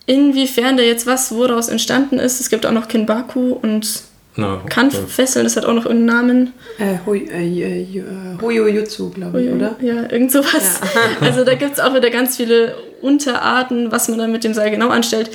[0.07, 4.03] Inwiefern da jetzt was woraus entstanden ist, es gibt auch noch Kinbaku und
[4.35, 4.69] no, okay.
[4.69, 6.53] Kampffesseln, das hat auch noch irgendeinen Namen.
[6.79, 8.03] Äh, Hoi, äh, äh,
[8.41, 9.75] Hoyojutsu, glaube ich, oder?
[9.81, 10.81] Ja, irgend sowas.
[10.81, 11.01] Ja.
[11.27, 14.71] also da gibt es auch wieder ganz viele Unterarten, was man dann mit dem Seil
[14.71, 15.31] genau anstellt.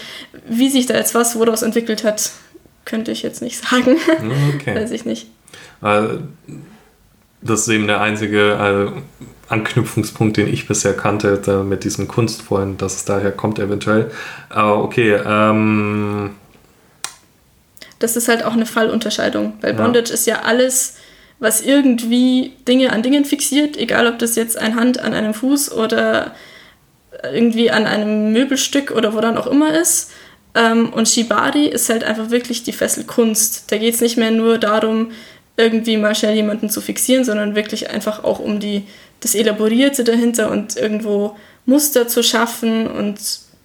[0.49, 2.31] Wie sich da jetzt was woraus entwickelt hat,
[2.85, 3.97] könnte ich jetzt nicht sagen.
[4.55, 4.75] Okay.
[4.75, 5.29] Weiß ich nicht.
[5.81, 8.93] Das ist eben der einzige
[9.49, 14.11] Anknüpfungspunkt, den ich bisher kannte, mit diesem Kunstvollen, dass es daher kommt eventuell.
[14.49, 16.31] Aber okay, ähm
[17.99, 20.15] das ist halt auch eine Fallunterscheidung, weil Bondage ja.
[20.15, 20.97] ist ja alles,
[21.41, 25.73] was irgendwie Dinge an Dingen fixiert, egal ob das jetzt eine Hand an einem Fuß
[25.73, 26.33] oder
[27.33, 30.11] irgendwie an einem Möbelstück oder wo dann auch immer ist.
[30.55, 33.71] Ähm, und Shibari ist halt einfach wirklich die Fesselkunst.
[33.71, 35.13] Da geht es nicht mehr nur darum,
[35.57, 38.85] irgendwie mal schnell jemanden zu fixieren, sondern wirklich einfach auch um die,
[39.21, 43.19] das Elaborierte dahinter und irgendwo Muster zu schaffen und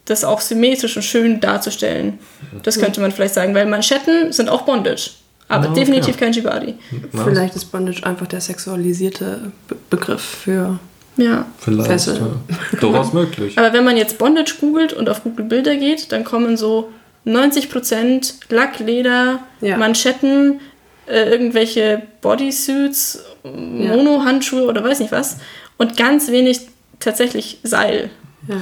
[0.05, 2.19] das auch symmetrisch und schön darzustellen.
[2.63, 5.11] Das könnte man vielleicht sagen, weil Manschetten sind auch Bondage.
[5.47, 5.81] Aber okay.
[5.81, 6.75] definitiv kein Shibari.
[7.11, 10.79] Vielleicht ist Bondage einfach der sexualisierte Be Begriff für
[11.17, 11.45] ja.
[11.59, 11.89] Vielleicht.
[11.89, 12.19] Fessel.
[12.49, 12.79] Ja.
[12.79, 13.57] Durchaus möglich.
[13.57, 16.91] Aber wenn man jetzt Bondage googelt und auf Google Bilder geht, dann kommen so
[17.25, 19.77] 90% Lack, Leder, ja.
[19.77, 20.59] Manschetten,
[21.05, 25.37] äh, irgendwelche Bodysuits, Mono-Handschuhe oder weiß nicht was.
[25.77, 26.61] Und ganz wenig
[26.99, 28.09] tatsächlich Seil.
[28.47, 28.55] Ja.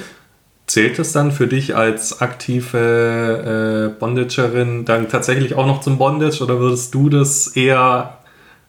[0.72, 6.42] Zählt es dann für dich als aktive äh, Bondagerin dann tatsächlich auch noch zum Bondage
[6.42, 8.20] oder würdest du das eher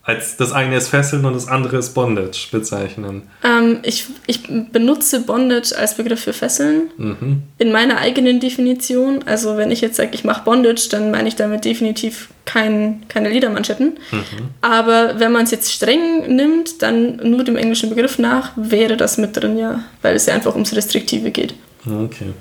[0.02, 3.22] als das eine ist Fesseln und das andere ist Bondage bezeichnen?
[3.44, 7.44] Ähm, ich, ich benutze Bondage als Begriff für Fesseln mhm.
[7.58, 9.20] in meiner eigenen Definition.
[9.26, 13.28] Also wenn ich jetzt sage, ich mache Bondage, dann meine ich damit definitiv kein, keine
[13.28, 13.96] Ledermanschetten.
[14.10, 14.48] Mhm.
[14.60, 19.18] Aber wenn man es jetzt streng nimmt, dann nur dem englischen Begriff nach, wäre das
[19.18, 19.84] mit drin, ja.
[20.02, 21.54] Weil es ja einfach ums Restriktive geht.
[21.86, 22.32] Okay.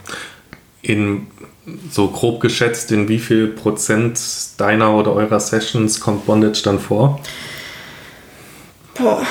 [0.81, 1.27] In
[1.91, 4.19] so grob geschätzt, in wie viel Prozent
[4.57, 7.19] deiner oder eurer Sessions kommt Bondage dann vor?
[8.95, 9.25] Boah.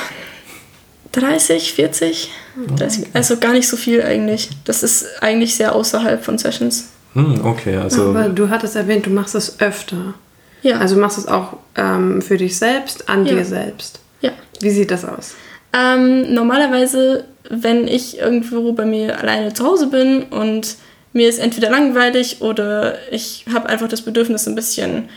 [1.11, 2.31] 30, 40.
[2.77, 4.49] 30, also gar nicht so viel eigentlich.
[4.63, 6.89] Das ist eigentlich sehr außerhalb von Sessions.
[7.13, 8.09] Hm, okay, also.
[8.09, 10.13] Aber du hattest erwähnt, du machst es öfter.
[10.61, 10.77] Ja.
[10.77, 13.33] Also machst du es auch ähm, für dich selbst, an ja.
[13.33, 13.99] dir selbst.
[14.21, 14.31] Ja.
[14.61, 15.33] Wie sieht das aus?
[15.73, 20.75] Ähm, normalerweise, wenn ich irgendwo bei mir alleine zu Hause bin und
[21.13, 25.09] mir ist entweder langweilig oder ich habe einfach das Bedürfnis, ein bisschen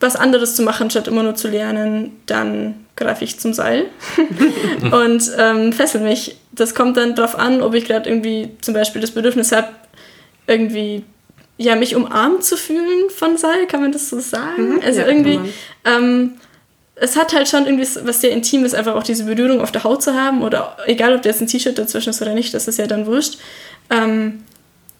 [0.00, 3.86] was anderes zu machen, statt immer nur zu lernen, dann greife ich zum Seil
[4.92, 6.36] und ähm, fessel mich.
[6.52, 9.68] Das kommt dann darauf an, ob ich gerade irgendwie zum Beispiel das Bedürfnis habe,
[10.46, 11.04] irgendwie
[11.58, 14.74] ja, mich umarmt zu fühlen von Seil, kann man das so sagen?
[14.74, 15.40] Mhm, also ja, irgendwie,
[15.84, 16.34] ähm,
[17.00, 20.02] es hat halt schon irgendwie was sehr Intimes, einfach auch diese Berührung auf der Haut
[20.02, 22.78] zu haben oder egal, ob da jetzt ein T-Shirt dazwischen ist oder nicht, das ist
[22.78, 23.38] ja dann wurscht.
[23.90, 24.44] Ähm,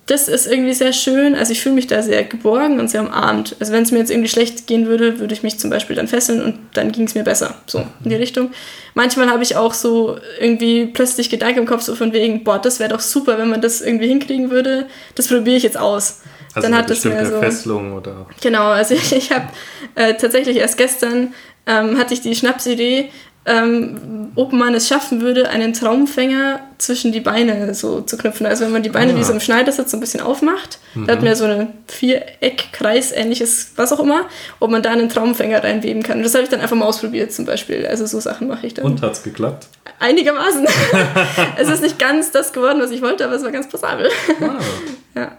[0.08, 1.34] das ist irgendwie sehr schön.
[1.34, 3.56] Also ich fühle mich da sehr geborgen und sehr umarmt.
[3.60, 6.08] Also wenn es mir jetzt irgendwie schlecht gehen würde, würde ich mich zum Beispiel dann
[6.08, 7.56] fesseln und dann ging es mir besser.
[7.66, 8.50] So in die Richtung.
[8.94, 12.80] Manchmal habe ich auch so irgendwie plötzlich Gedanken im Kopf, so von wegen, boah, das
[12.80, 14.86] wäre doch super, wenn man das irgendwie hinkriegen würde.
[15.14, 16.22] Das probiere ich jetzt aus.
[16.54, 17.38] Also dann hat das mehr so.
[17.40, 18.26] Fesselung oder?
[18.40, 19.48] Genau, also ich, ich habe
[19.94, 21.34] äh, tatsächlich erst gestern
[21.68, 23.10] ähm, hatte ich die Schnapsidee,
[23.48, 28.46] ähm, ob man es schaffen würde, einen Traumfänger zwischen die Beine so zu knüpfen.
[28.46, 29.16] Also wenn man die Beine ah.
[29.16, 31.06] wie so im Schneidersitz so ein bisschen aufmacht, mhm.
[31.06, 34.26] da hat man ja so ein Viereck, Kreis, ähnliches, was auch immer,
[34.60, 36.18] ob man da einen Traumfänger reinweben kann.
[36.18, 37.86] Und das habe ich dann einfach mal ausprobiert zum Beispiel.
[37.86, 38.84] Also so Sachen mache ich dann.
[38.84, 39.68] Und hat es geklappt?
[39.98, 40.66] Einigermaßen.
[41.56, 44.10] es ist nicht ganz das geworden, was ich wollte, aber es war ganz passabel.
[44.40, 44.62] Wow.
[45.14, 45.36] ja.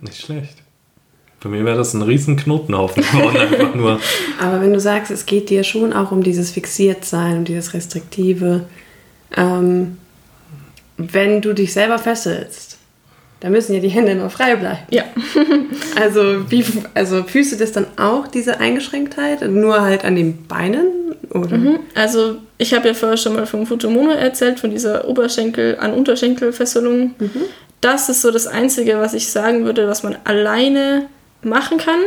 [0.00, 0.65] Nicht schlecht.
[1.46, 4.00] Für mich wäre das ein riesen Knotenhaufen geworden, einfach nur.
[4.40, 8.64] Aber wenn du sagst, es geht dir schon auch um dieses Fixiertsein, um dieses Restriktive,
[9.36, 9.96] ähm,
[10.96, 12.78] wenn du dich selber fesselst,
[13.38, 14.80] dann müssen ja die Hände immer frei bleiben.
[14.90, 15.04] Ja.
[16.00, 19.48] also, wie, also fühlst du das dann auch, diese Eingeschränktheit?
[19.48, 21.14] Nur halt an den Beinen?
[21.30, 21.58] Oder?
[21.58, 21.78] Mhm.
[21.94, 27.14] Also, ich habe ja vorher schon mal vom Futomono erzählt, von dieser Oberschenkel- an Unterschenkelfesselung.
[27.20, 27.42] Mhm.
[27.80, 31.06] Das ist so das Einzige, was ich sagen würde, was man alleine
[31.46, 32.00] machen kann,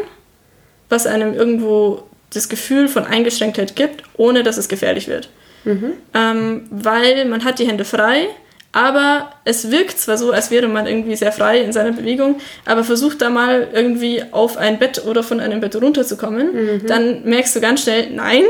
[0.89, 5.29] was einem irgendwo das Gefühl von Eingeschränktheit gibt, ohne dass es gefährlich wird.
[5.63, 5.93] Mhm.
[6.13, 8.27] Ähm, weil man hat die Hände frei,
[8.71, 12.83] aber es wirkt zwar so, als wäre man irgendwie sehr frei in seiner Bewegung, aber
[12.83, 16.85] versucht da mal irgendwie auf ein Bett oder von einem Bett runterzukommen, mhm.
[16.85, 18.43] dann merkst du ganz schnell, nein,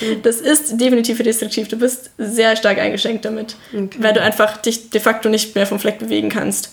[0.00, 0.20] mhm.
[0.22, 1.68] das ist definitiv restriktiv.
[1.68, 3.98] Du bist sehr stark eingeschränkt damit, okay.
[4.00, 6.70] weil du einfach dich de facto nicht mehr vom Fleck bewegen kannst.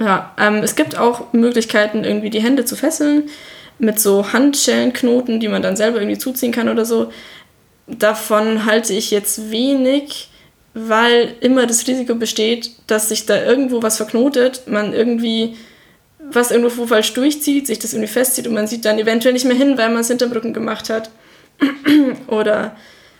[0.00, 3.30] Ja, ähm, es gibt auch Möglichkeiten, irgendwie die Hände zu fesseln
[3.78, 7.12] mit so Handschellenknoten, die man dann selber irgendwie zuziehen kann oder so.
[7.86, 10.30] Davon halte ich jetzt wenig,
[10.74, 15.56] weil immer das Risiko besteht, dass sich da irgendwo was verknotet, man irgendwie
[16.30, 19.56] was irgendwo falsch durchzieht, sich das irgendwie festzieht und man sieht dann eventuell nicht mehr
[19.56, 21.10] hin, weil man es hinterm Rücken gemacht hat.
[22.26, 22.76] oder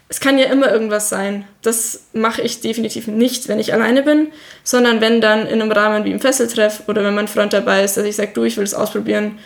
[0.08, 1.46] es kann ja immer irgendwas sein.
[1.62, 4.28] Das mache ich definitiv nicht, wenn ich alleine bin,
[4.62, 7.96] sondern wenn dann in einem Rahmen wie im Fesseltreff oder wenn mein Freund dabei ist,
[7.96, 9.38] dass ich sage, du, ich will es ausprobieren,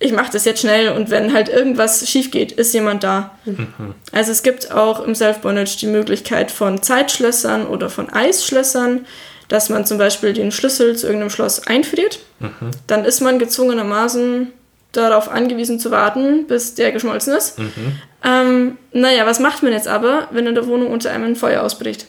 [0.00, 3.36] ich mache das jetzt schnell und wenn halt irgendwas schief geht, ist jemand da.
[3.44, 3.94] Mhm.
[4.12, 9.06] Also es gibt auch im Self-Bondage die Möglichkeit von Zeitschlössern oder von Eisschlössern,
[9.48, 12.20] dass man zum Beispiel den Schlüssel zu irgendeinem Schloss einfriert.
[12.38, 12.70] Mhm.
[12.86, 14.52] Dann ist man gezwungenermaßen
[14.92, 17.58] darauf angewiesen zu warten, bis der geschmolzen ist.
[17.58, 17.98] Mhm.
[18.24, 21.62] Ähm, naja, was macht man jetzt aber, wenn in der Wohnung unter einem ein Feuer
[21.62, 22.06] ausbricht?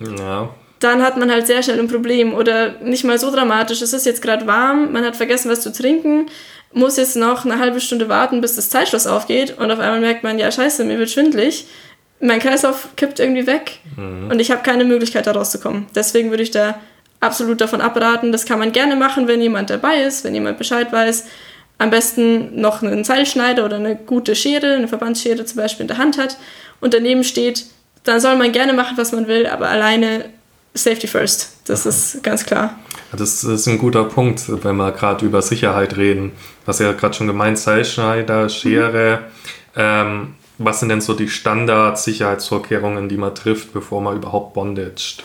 [0.00, 0.50] Ja.
[0.80, 3.80] Dann hat man halt sehr schnell ein Problem oder nicht mal so dramatisch.
[3.80, 6.26] Es ist jetzt gerade warm, man hat vergessen, was zu trinken,
[6.72, 10.24] muss jetzt noch eine halbe Stunde warten, bis das Zeitschloss aufgeht und auf einmal merkt
[10.24, 11.66] man, ja, scheiße, mir wird schwindlig.
[12.20, 14.28] Mein Kreislauf kippt irgendwie weg mhm.
[14.30, 15.86] und ich habe keine Möglichkeit, da rauszukommen.
[15.94, 16.80] Deswegen würde ich da
[17.20, 18.32] absolut davon abraten.
[18.32, 21.24] Das kann man gerne machen, wenn jemand dabei ist, wenn jemand Bescheid weiß
[21.78, 25.98] am besten noch einen Seilschneider oder eine gute Schere, eine Verbandsschere zum Beispiel in der
[25.98, 26.36] Hand hat
[26.80, 27.66] und daneben steht,
[28.04, 30.26] dann soll man gerne machen, was man will, aber alleine
[30.74, 31.56] Safety first.
[31.66, 32.78] Das ist ganz klar.
[33.16, 36.32] Das ist ein guter Punkt, wenn wir gerade über Sicherheit reden.
[36.66, 39.18] Was ja gerade schon gemeint, Seilschneider, Schere.
[39.18, 39.80] Mhm.
[39.80, 45.24] Ähm, was sind denn so die Standard-Sicherheitsvorkehrungen, die man trifft, bevor man überhaupt bondaged?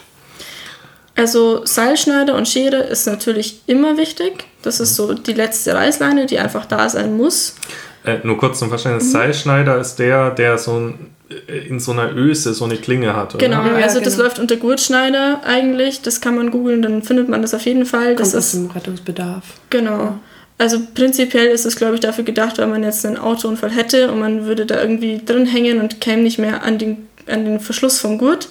[1.15, 4.45] Also Seilschneider und Schere ist natürlich immer wichtig.
[4.62, 7.56] Das ist so die letzte Reißleine, die einfach da sein muss.
[8.04, 9.12] Äh, nur kurz zum Verständnis, mhm.
[9.12, 11.12] Seilschneider ist der, der so ein,
[11.48, 13.45] äh, in so einer Öse so eine Klinge hat, oder?
[13.45, 14.26] Genau, ja, also das genau.
[14.26, 16.02] läuft unter Gurtschneider eigentlich.
[16.02, 18.15] Das kann man googeln, dann findet man das auf jeden Fall.
[18.15, 19.43] Kommt das ist im Rettungsbedarf.
[19.69, 20.19] Genau.
[20.58, 24.19] Also prinzipiell ist es, glaube ich, dafür gedacht, wenn man jetzt einen Autounfall hätte und
[24.19, 28.00] man würde da irgendwie drin hängen und käme nicht mehr an den, an den Verschluss
[28.00, 28.50] vom Gurt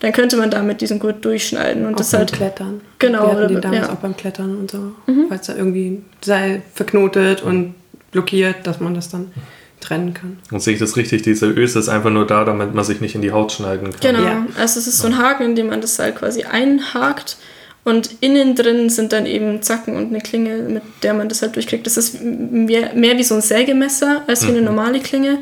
[0.00, 1.86] dann könnte man damit diesen Gurt durchschneiden.
[1.86, 2.80] Und auch das beim halt, Klettern.
[2.98, 3.26] Genau.
[3.26, 3.92] Wir hatten den damals ja.
[3.92, 4.92] auch beim Klettern und so.
[5.06, 5.26] Mhm.
[5.28, 7.74] Falls da irgendwie Seil verknotet und
[8.12, 9.32] blockiert, dass man das dann
[9.80, 10.38] trennen kann.
[10.50, 13.14] Und sehe ich das richtig, diese Öse ist einfach nur da, damit man sich nicht
[13.14, 14.00] in die Haut schneiden kann.
[14.00, 14.46] Genau, ja.
[14.56, 17.36] also es ist so ein Haken, in dem man das Seil quasi einhakt
[17.84, 21.56] und innen drin sind dann eben Zacken und eine Klinge, mit der man das halt
[21.56, 21.86] durchkriegt.
[21.86, 24.66] Das ist mehr, mehr wie so ein Sägemesser als wie eine mhm.
[24.66, 25.38] normale Klinge.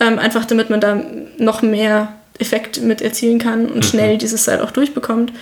[0.00, 1.02] Ähm, einfach damit man da
[1.38, 3.82] noch mehr Effekt mit erzielen kann und mhm.
[3.82, 5.32] schnell dieses Seil auch durchbekommt.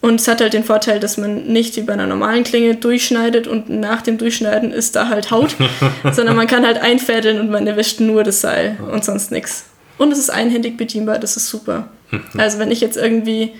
[0.00, 3.46] Und es hat halt den Vorteil, dass man nicht wie bei einer normalen Klinge durchschneidet
[3.46, 5.54] und nach dem Durchschneiden ist da halt Haut,
[6.12, 9.66] sondern man kann halt einfädeln und man erwischt nur das Seil und sonst nichts.
[9.98, 11.88] Und es ist einhändig bedienbar, das ist super.
[12.36, 13.52] Also wenn ich jetzt irgendwie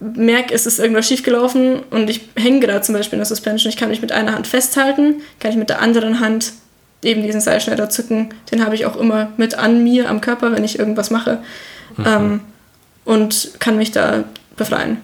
[0.00, 3.76] merke, es ist irgendwas schiefgelaufen und ich hänge gerade zum Beispiel in der Suspension, ich
[3.76, 6.52] kann mich mit einer Hand festhalten, kann ich mit der anderen Hand
[7.02, 8.30] eben diesen Seilschneider zücken.
[8.50, 11.38] Den habe ich auch immer mit an mir am Körper, wenn ich irgendwas mache.
[11.98, 12.06] Mhm.
[12.06, 12.40] Ähm,
[13.04, 14.24] und kann mich da
[14.56, 14.98] befreien.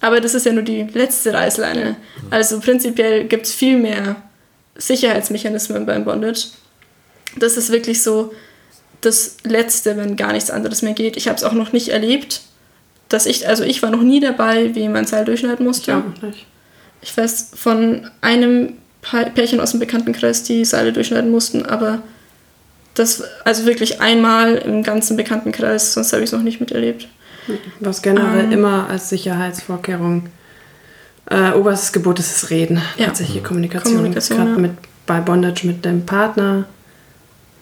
[0.00, 1.96] Aber das ist ja nur die letzte Reißleine.
[2.30, 4.16] Also prinzipiell gibt es viel mehr
[4.76, 6.48] Sicherheitsmechanismen beim Bondage.
[7.36, 8.32] Das ist wirklich so
[9.00, 11.16] das Letzte, wenn gar nichts anderes mehr geht.
[11.16, 12.42] Ich habe es auch noch nicht erlebt,
[13.08, 16.02] dass ich, also ich war noch nie dabei, wie man Seil durchschneiden musste.
[16.30, 16.46] Ich.
[17.02, 22.02] Ich weiß von einem Pärchen aus dem Bekanntenkreis, die Seile durchschneiden mussten, aber
[22.96, 27.08] das, also wirklich einmal im ganzen Bekanntenkreis, sonst habe ich es noch nicht miterlebt.
[27.78, 30.28] Was generell ähm, immer als Sicherheitsvorkehrung
[31.30, 32.80] äh, oberstes Gebot ist, ist Reden.
[32.96, 33.06] Ja.
[33.06, 33.94] Tatsächliche Kommunikation.
[33.94, 34.58] Kommunikation Gerade ja.
[34.58, 34.72] mit,
[35.06, 36.64] bei Bondage mit dem Partner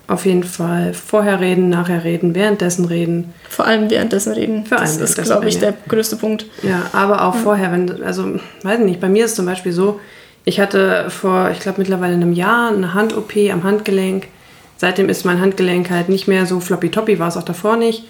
[0.06, 3.32] auf jeden Fall vorher reden, nachher reden, währenddessen reden.
[3.48, 4.66] Vor allem währenddessen reden.
[4.66, 6.44] Vor allem das ist, glaube ich, der größte Punkt.
[6.62, 7.40] Ja, aber auch ja.
[7.40, 10.00] vorher, wenn, also, weiß nicht, bei mir ist zum Beispiel so,
[10.44, 14.28] ich hatte vor, ich glaube, mittlerweile einem Jahr eine Hand-OP am Handgelenk.
[14.76, 18.04] Seitdem ist mein Handgelenk halt nicht mehr so floppy-toppy, war es auch davor nicht.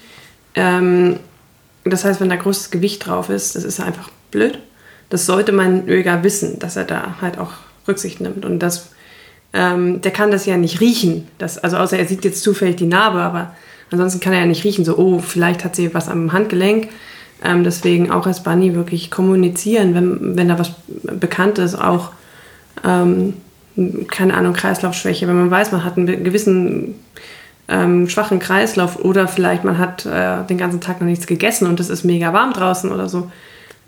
[0.55, 1.19] Ähm,
[1.85, 4.59] das heißt, wenn da großes Gewicht drauf ist, das ist einfach blöd.
[5.11, 7.53] Das sollte mein Öger wissen, dass er da halt auch
[7.87, 8.45] Rücksicht nimmt.
[8.45, 8.89] Und das
[9.55, 11.29] ähm, der kann das ja nicht riechen.
[11.39, 13.55] Das, also außer er sieht jetzt zufällig die Narbe, aber
[13.91, 16.89] ansonsten kann er ja nicht riechen, so, oh, vielleicht hat sie was am Handgelenk.
[17.43, 20.73] Ähm, deswegen auch als Bunny wirklich kommunizieren, wenn, wenn da was
[21.03, 22.11] bekannt ist, auch,
[22.85, 23.35] ähm,
[24.09, 26.95] keine Ahnung, Kreislaufschwäche, wenn man weiß, man hat einen gewissen
[27.69, 31.81] ähm, schwachen Kreislauf oder vielleicht man hat äh, den ganzen Tag noch nichts gegessen und
[31.81, 33.31] es ist mega warm draußen oder so,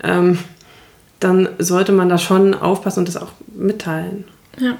[0.02, 0.38] ähm,
[1.20, 4.24] dann sollte man da schon aufpassen und das auch mitteilen.
[4.58, 4.76] Ja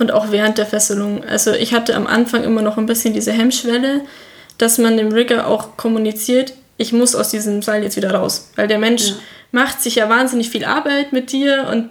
[0.00, 1.22] und auch während der Fesselung.
[1.24, 4.00] Also ich hatte am Anfang immer noch ein bisschen diese Hemmschwelle,
[4.56, 8.50] dass man dem Rigger auch kommuniziert, ich muss aus diesem Seil jetzt wieder raus.
[8.56, 9.14] Weil der Mensch ja.
[9.52, 11.90] macht sich ja wahnsinnig viel Arbeit mit dir und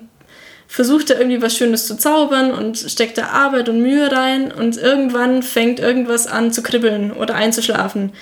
[0.72, 4.78] versucht da irgendwie was Schönes zu zaubern und steckt da Arbeit und Mühe rein und
[4.78, 8.14] irgendwann fängt irgendwas an zu kribbeln oder einzuschlafen.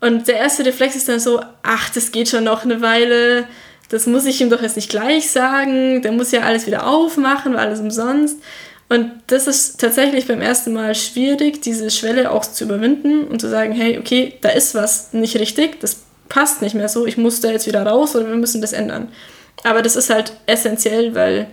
[0.00, 3.46] Und der erste Reflex ist dann so, ach, das geht schon noch eine Weile,
[3.90, 7.54] das muss ich ihm doch jetzt nicht gleich sagen, der muss ja alles wieder aufmachen,
[7.54, 8.40] war alles umsonst.
[8.88, 13.48] Und das ist tatsächlich beim ersten Mal schwierig, diese Schwelle auch zu überwinden und zu
[13.48, 17.40] sagen, hey, okay, da ist was nicht richtig, das passt nicht mehr so, ich muss
[17.40, 19.12] da jetzt wieder raus oder wir müssen das ändern.
[19.62, 21.46] Aber das ist halt essentiell, weil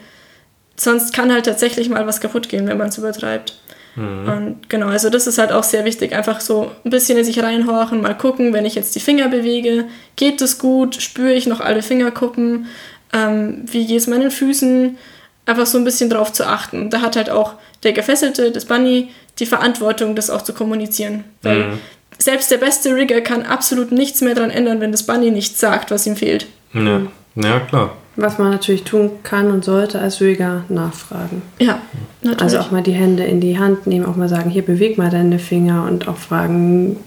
[0.82, 3.54] sonst kann halt tatsächlich mal was kaputt gehen, wenn man es übertreibt.
[3.96, 4.30] Mhm.
[4.30, 6.14] Und genau, also das ist halt auch sehr wichtig.
[6.14, 9.86] Einfach so ein bisschen in sich reinhorchen, mal gucken, wenn ich jetzt die Finger bewege,
[10.16, 12.68] geht es gut, spüre ich noch alle Fingerkuppen,
[13.14, 14.98] ähm, wie geht es meinen Füßen,
[15.46, 16.90] einfach so ein bisschen drauf zu achten.
[16.90, 21.26] Da hat halt auch der Gefesselte, das Bunny, die Verantwortung, das auch zu kommunizieren.
[21.42, 21.80] Weil mhm.
[22.18, 25.92] selbst der beste Rigger kann absolut nichts mehr daran ändern, wenn das Bunny nicht sagt,
[25.92, 26.48] was ihm fehlt.
[26.74, 27.02] Ja,
[27.36, 27.98] ja klar.
[28.18, 31.42] Was man natürlich tun kann und sollte als Rigger nachfragen.
[31.60, 31.80] Ja,
[32.22, 32.42] natürlich.
[32.42, 35.10] Also auch mal die Hände in die Hand nehmen, auch mal sagen, hier beweg mal
[35.10, 36.98] deine Finger und auch fragen,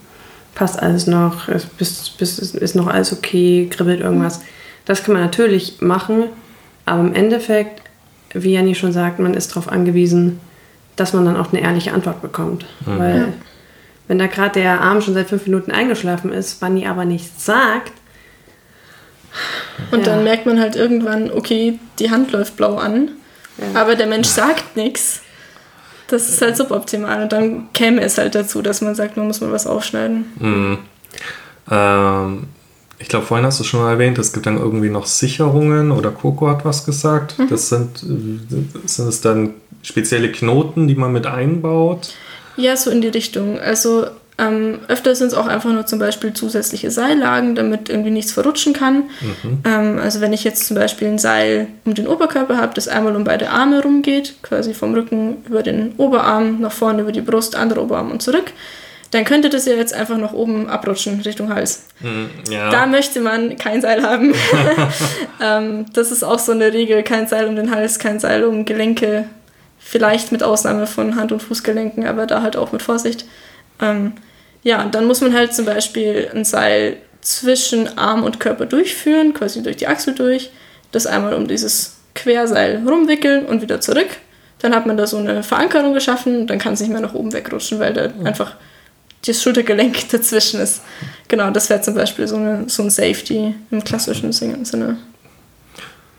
[0.55, 4.40] passt alles noch, ist, ist, ist noch alles okay, kribbelt irgendwas.
[4.87, 6.25] Das kann man natürlich machen,
[6.87, 7.83] aber im Endeffekt
[8.35, 10.40] wie Janni schon sagt, man ist darauf angewiesen,
[10.97, 12.67] dass man dann auch eine ehrliche Antwort bekommt.
[12.85, 12.99] Mhm.
[12.99, 13.33] Weil
[14.09, 17.93] wenn da gerade der Arm schon seit fünf Minuten eingeschlafen ist, Bunny aber nichts sagt.
[19.90, 20.05] Und ja.
[20.05, 23.11] dann merkt man halt irgendwann, okay, die Hand läuft blau an,
[23.59, 23.81] ja.
[23.81, 25.20] aber der Mensch sagt nichts.
[26.09, 27.23] Das ist halt suboptimal.
[27.23, 30.33] Und dann käme es halt dazu, dass man sagt, man muss mal was aufschneiden.
[30.38, 30.79] Mhm.
[31.70, 32.44] Ähm,
[32.99, 36.11] ich glaube, vorhin hast du schon mal erwähnt, es gibt dann irgendwie noch Sicherungen oder
[36.11, 37.38] Coco hat was gesagt.
[37.38, 37.49] Mhm.
[37.49, 42.14] Das sind, sind es dann spezielle Knoten, die man mit einbaut?
[42.57, 43.59] Ja, so in die Richtung.
[43.59, 48.33] Also ähm, öfter sind es auch einfach nur zum Beispiel zusätzliche Seillagen, damit irgendwie nichts
[48.33, 49.05] verrutschen kann.
[49.20, 49.59] Mhm.
[49.64, 53.14] Ähm, also wenn ich jetzt zum Beispiel ein Seil um den Oberkörper habe, das einmal
[53.14, 57.55] um beide Arme rumgeht, quasi vom Rücken über den Oberarm nach vorne über die Brust,
[57.55, 58.53] andere Oberarm und zurück,
[59.12, 61.85] dann könnte das ja jetzt einfach nach oben abrutschen Richtung Hals.
[62.01, 62.70] Hm, ja.
[62.70, 64.35] Da möchte man kein Seil haben.
[65.40, 68.64] ähm, das ist auch so eine Regel, kein Seil um den Hals, kein Seil um
[68.64, 69.27] Gelenke,
[69.79, 73.25] vielleicht mit Ausnahme von Hand- und Fußgelenken, aber da halt auch mit Vorsicht.
[73.80, 74.12] Ähm,
[74.62, 79.34] ja, und dann muss man halt zum Beispiel ein Seil zwischen Arm und Körper durchführen,
[79.34, 80.50] quasi durch die Achsel durch,
[80.92, 84.08] das einmal um dieses Querseil rumwickeln und wieder zurück.
[84.60, 87.14] Dann hat man da so eine Verankerung geschaffen und dann kann es nicht mehr nach
[87.14, 88.26] oben wegrutschen, weil da mhm.
[88.26, 88.56] einfach
[89.26, 90.82] das Schultergelenk dazwischen ist.
[91.28, 94.98] Genau, das wäre zum Beispiel so, eine, so ein Safety im klassischen Sinne.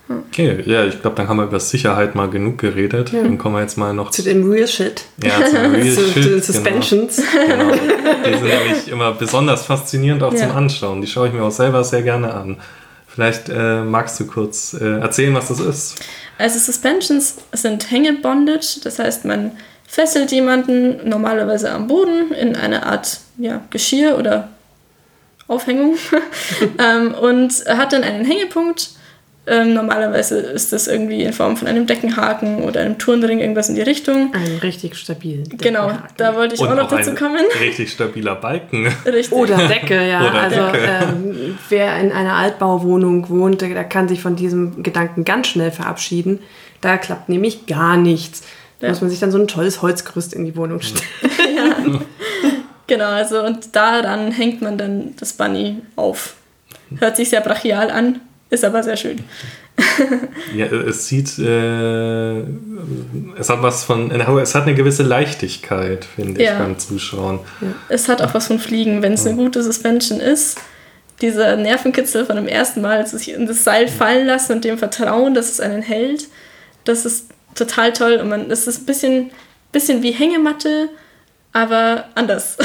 [0.07, 3.11] Okay, ja, ich glaube, dann haben wir über Sicherheit mal genug geredet.
[3.11, 3.23] Ja.
[3.23, 5.05] Dann kommen wir jetzt mal noch zu dem Real Shit.
[5.23, 6.23] Ja, zu dem Real zu, Shit.
[6.23, 7.21] Zu den Suspensions.
[7.33, 7.71] Genau.
[7.71, 7.71] genau.
[8.25, 10.39] Die sind nämlich immer besonders faszinierend auch ja.
[10.39, 11.01] zum Anschauen.
[11.01, 12.57] Die schaue ich mir auch selber sehr gerne an.
[13.07, 15.95] Vielleicht äh, magst du kurz äh, erzählen, was das ist.
[16.37, 19.51] Also Suspensions sind Hängebondage, das heißt, man
[19.87, 24.49] fesselt jemanden normalerweise am Boden in eine Art ja, Geschirr oder
[25.47, 25.95] Aufhängung
[26.77, 28.89] ähm, und hat dann einen Hängepunkt
[29.47, 33.75] ähm, normalerweise ist das irgendwie in Form von einem Deckenhaken oder einem Turnring, irgendwas in
[33.75, 34.33] die Richtung.
[34.33, 37.41] Ein richtig stabilen Genau, da wollte ich Und auch noch dazu kommen.
[37.59, 38.87] Richtig stabiler Balken.
[39.05, 39.31] Richtig.
[39.31, 40.27] Oder Decke, ja.
[40.29, 40.89] Oder also Decke.
[41.03, 46.39] Ähm, wer in einer Altbauwohnung wohnt, der kann sich von diesem Gedanken ganz schnell verabschieden.
[46.81, 48.43] Da klappt nämlich gar nichts.
[48.79, 48.93] Da ja.
[48.93, 51.05] muss man sich dann so ein tolles Holzgerüst in die Wohnung stellen.
[51.55, 51.99] ja.
[52.87, 56.35] Genau, also und daran hängt man dann das Bunny auf.
[56.97, 59.23] Hört sich sehr brachial an, ist aber sehr schön.
[60.55, 62.39] ja, es sieht, äh,
[63.37, 66.53] es hat was von, es hat eine gewisse Leichtigkeit, finde ja.
[66.53, 67.39] ich, beim Zuschauen.
[67.61, 67.67] Ja.
[67.89, 70.59] Es hat auch was von Fliegen, wenn es eine gute Suspension ist.
[71.21, 75.33] Dieser Nervenkitzel von dem ersten Mal, sich in das Seil fallen lassen und dem Vertrauen,
[75.33, 76.27] dass es einen hält,
[76.83, 78.19] das ist total toll.
[78.21, 79.31] Und man, es ist ein bisschen,
[79.71, 80.89] bisschen wie Hängematte,
[81.53, 82.57] aber anders.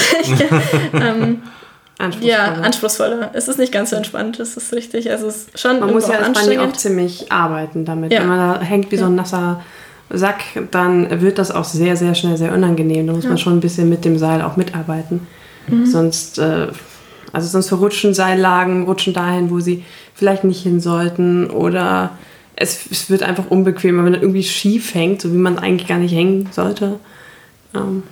[0.93, 1.43] ähm,
[2.01, 2.57] Anspruchsvoller.
[2.57, 3.31] Ja, anspruchsvoller.
[3.35, 5.11] Es ist nicht ganz so entspannt, das ist richtig.
[5.11, 8.13] Also es ist schon Man muss ja als Bunny auch ziemlich arbeiten damit.
[8.13, 8.21] Ja.
[8.21, 9.63] Wenn man da hängt wie so ein nasser
[10.09, 13.07] Sack, dann wird das auch sehr, sehr schnell sehr unangenehm.
[13.07, 13.31] Da muss ja.
[13.31, 15.27] man schon ein bisschen mit dem Seil auch mitarbeiten.
[15.69, 15.87] Mhm.
[15.87, 16.69] Sonst, äh,
[17.33, 19.85] also sonst verrutschen Seillagen, rutschen dahin, wo sie
[20.15, 22.13] vielleicht nicht hin sollten oder
[22.57, 25.99] es, es wird einfach unbequemer, wenn er irgendwie schief hängt, so wie man eigentlich gar
[25.99, 26.99] nicht hängen sollte.
[27.75, 28.03] Ähm,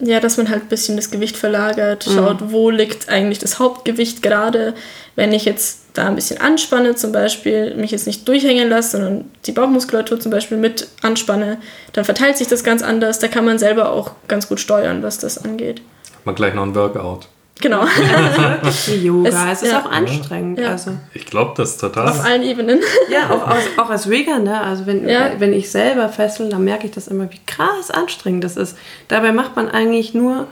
[0.00, 2.14] ja, dass man halt ein bisschen das Gewicht verlagert, mhm.
[2.14, 4.74] schaut, wo liegt eigentlich das Hauptgewicht gerade.
[5.14, 9.30] Wenn ich jetzt da ein bisschen anspanne, zum Beispiel, mich jetzt nicht durchhängen lasse, sondern
[9.46, 11.58] die Bauchmuskulatur zum Beispiel mit anspanne,
[11.92, 13.20] dann verteilt sich das ganz anders.
[13.20, 15.82] Da kann man selber auch ganz gut steuern, was das angeht.
[16.24, 17.28] Mal gleich noch ein Workout.
[17.60, 17.84] Genau.
[18.86, 19.28] Wie Yoga.
[19.28, 19.80] Es, es ist ja.
[19.80, 20.58] auch anstrengend.
[20.58, 20.70] Ja.
[20.70, 20.92] Also.
[21.12, 22.08] Ich glaube das total.
[22.08, 22.80] Auf allen Ebenen.
[23.10, 24.60] Ja, auch, auch, auch als Rigger, ne?
[24.60, 25.32] Also wenn, ja.
[25.38, 28.76] wenn ich selber fessel, dann merke ich das immer, wie krass anstrengend das ist.
[29.08, 30.48] Dabei macht man eigentlich nur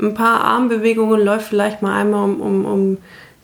[0.00, 2.98] ein paar Armbewegungen, läuft vielleicht mal einmal um, um, um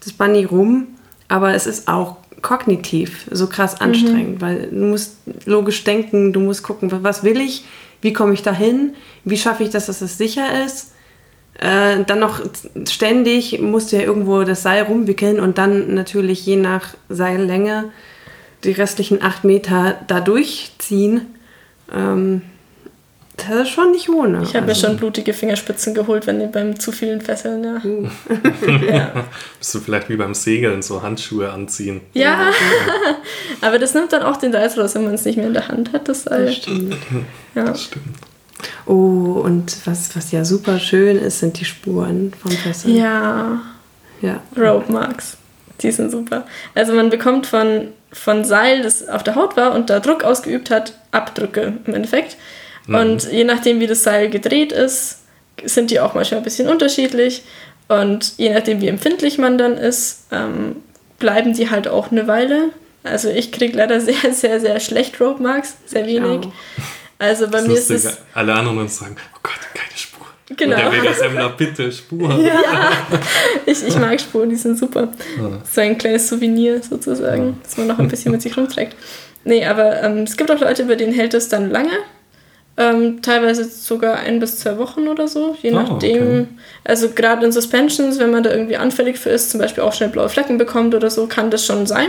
[0.05, 0.89] das Bunny rum,
[1.29, 3.87] aber es ist auch kognitiv so krass mhm.
[3.87, 4.41] anstrengend, mhm.
[4.41, 5.17] weil du musst
[5.47, 7.65] logisch denken, du musst gucken, was will ich,
[8.03, 8.95] wie komme ich dahin,
[9.25, 10.93] wie schaffe ich das, dass es sicher ist
[11.59, 12.41] äh, dann noch
[12.89, 17.87] ständig musst du ja irgendwo das Seil rumwickeln und dann natürlich je nach Seillänge
[18.65, 21.35] die restlichen acht Meter da durchziehen.
[21.93, 22.43] Ähm,
[23.37, 24.43] das ist schon nicht ohne.
[24.43, 24.67] Ich habe also.
[24.67, 27.81] mir schon blutige Fingerspitzen geholt, wenn die beim zu vielen Fesseln, ja.
[27.85, 28.09] Uh.
[28.91, 29.25] ja.
[29.59, 32.01] Bist du vielleicht wie beim Segeln so Handschuhe anziehen?
[32.15, 32.53] Ja, ja.
[33.61, 35.69] aber das nimmt dann auch den Reiz raus, wenn man es nicht mehr in der
[35.69, 36.47] Hand hat, das Seil.
[36.47, 36.97] Das stimmt.
[37.55, 37.65] Ja.
[37.65, 38.17] Das stimmt.
[38.87, 42.97] Oh, und was, was ja super schön ist, sind die Spuren vom Fesseln.
[42.97, 43.61] Ja.
[44.21, 44.43] Ja.
[44.57, 45.37] Rope Marks.
[45.81, 46.45] Die sind super.
[46.75, 50.71] Also man bekommt von, von Seil, das auf der Haut war und da Druck ausgeübt
[50.71, 52.37] hat, Abdrücke im Endeffekt.
[52.87, 52.95] Mhm.
[52.95, 55.21] Und je nachdem, wie das Seil gedreht ist,
[55.65, 57.43] sind die auch manchmal ein bisschen unterschiedlich.
[57.89, 60.77] Und je nachdem, wie empfindlich man dann ist, ähm,
[61.19, 62.71] bleiben die halt auch eine Weile.
[63.03, 66.49] Also ich kriege leider sehr, sehr, sehr schlecht Rope Marks, sehr wenig.
[67.19, 68.19] Also bei mir ist es.
[68.35, 70.27] Alle anderen uns sagen, oh Gott, keine Spur.
[70.57, 70.77] Genau.
[70.77, 72.41] Und der Vegas bitte Spuren.
[72.45, 72.93] Ja,
[73.67, 75.09] ich, ich mag Spuren, die sind super.
[75.71, 78.95] So ein kleines Souvenir sozusagen, das man noch ein bisschen mit sich rumträgt.
[79.45, 81.93] Nee, aber ähm, es gibt auch Leute, bei denen hält es dann lange.
[82.77, 86.23] Ähm, teilweise sogar ein bis zwei Wochen oder so, je ah, nachdem.
[86.23, 86.47] Okay.
[86.85, 90.11] Also gerade in Suspensions, wenn man da irgendwie anfällig für ist, zum Beispiel auch schnell
[90.11, 92.09] blaue Flecken bekommt oder so, kann das schon sein.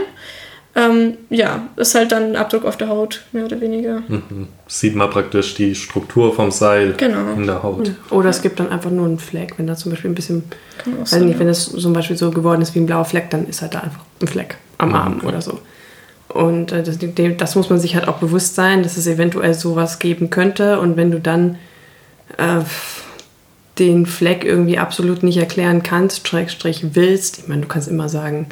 [0.75, 4.03] Ähm, ja, ist halt dann ein Abdruck auf der Haut, mehr oder weniger.
[4.07, 4.47] Mhm.
[4.67, 7.33] Sieht man praktisch die Struktur vom Seil genau.
[7.35, 7.91] in der Haut.
[8.11, 10.43] Oder es gibt dann einfach nur einen Fleck, wenn da zum Beispiel ein bisschen,
[10.85, 11.39] weiß sein, nicht, ja.
[11.39, 13.79] wenn es zum Beispiel so geworden ist wie ein blauer Fleck, dann ist halt da
[13.79, 15.27] einfach ein Fleck am Arm okay.
[15.27, 15.59] oder so.
[16.27, 16.99] Und äh, das,
[17.37, 20.79] das, muss man sich halt auch bewusst sein, dass es eventuell sowas geben könnte.
[20.79, 21.57] Und wenn du dann
[22.37, 22.61] äh,
[23.79, 28.47] den Fleck irgendwie absolut nicht erklären kannst, Schrägstrich willst, ich meine, du kannst immer sagen,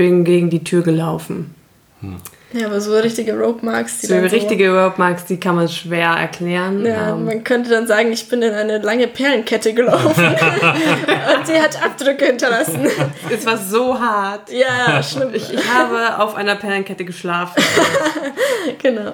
[0.00, 1.54] bin gegen die Tür gelaufen.
[2.00, 2.16] Hm.
[2.54, 3.98] Ja, aber so richtige Rope Marks.
[3.98, 6.86] Die so richtige so Rope Marks, die kann man schwer erklären.
[6.86, 11.46] Ja, um, ähm, man könnte dann sagen, ich bin in eine lange Perlenkette gelaufen und
[11.46, 12.88] sie hat Abdrücke hinterlassen.
[13.28, 14.50] Es war so hart.
[14.50, 15.34] Ja, schlimm.
[15.34, 17.62] Ich, ich habe auf einer Perlenkette geschlafen.
[18.82, 19.12] genau.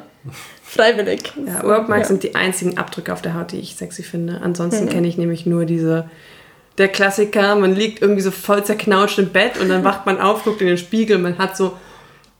[0.62, 1.32] Freiwillig.
[1.44, 2.14] Ja, Rope Marks ja.
[2.14, 4.40] sind die einzigen Abdrücke auf der Haut, die ich sexy finde.
[4.40, 4.90] Ansonsten mhm.
[4.90, 6.08] kenne ich nämlich nur diese
[6.78, 10.44] der Klassiker, man liegt irgendwie so voll zerknautscht im Bett und dann wacht man auf,
[10.44, 11.76] guckt in den Spiegel, man hat so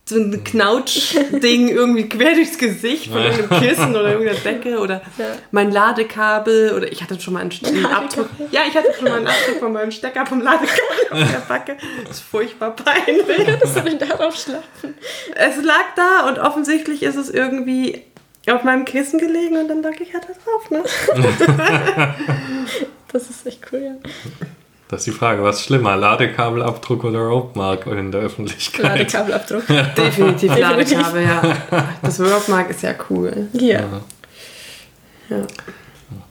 [0.09, 5.25] so ein Knautsch-Ding irgendwie quer durchs Gesicht von irgendeinem Kissen oder irgendeiner Decke oder ja.
[5.51, 8.29] mein Ladekabel oder ich hatte schon mal einen, einen Abdruck.
[8.53, 11.77] Ja, ich hatte schon mal einen Abdruck von meinem Stecker vom Ladekabel auf der Backe.
[12.07, 13.27] Das ist furchtbar peinlich.
[13.27, 14.95] Wie würdest du denn darauf schlafen?
[15.35, 18.05] Es lag da und offensichtlich ist es irgendwie
[18.49, 20.85] auf meinem Kissen gelegen und dann lag ich halt da drauf, ne?
[23.17, 23.93] das ist echt cool, ja.
[24.89, 28.85] Das ist die Frage, was ist schlimmer, Ladekabelabdruck oder Ropemark in der Öffentlichkeit?
[28.85, 29.67] Ladekabelabdruck.
[29.97, 31.57] Definitiv Ladekabel, ja.
[32.03, 33.49] Das Ropemark ist ja cool.
[33.53, 34.03] Ja.
[35.29, 35.43] ja.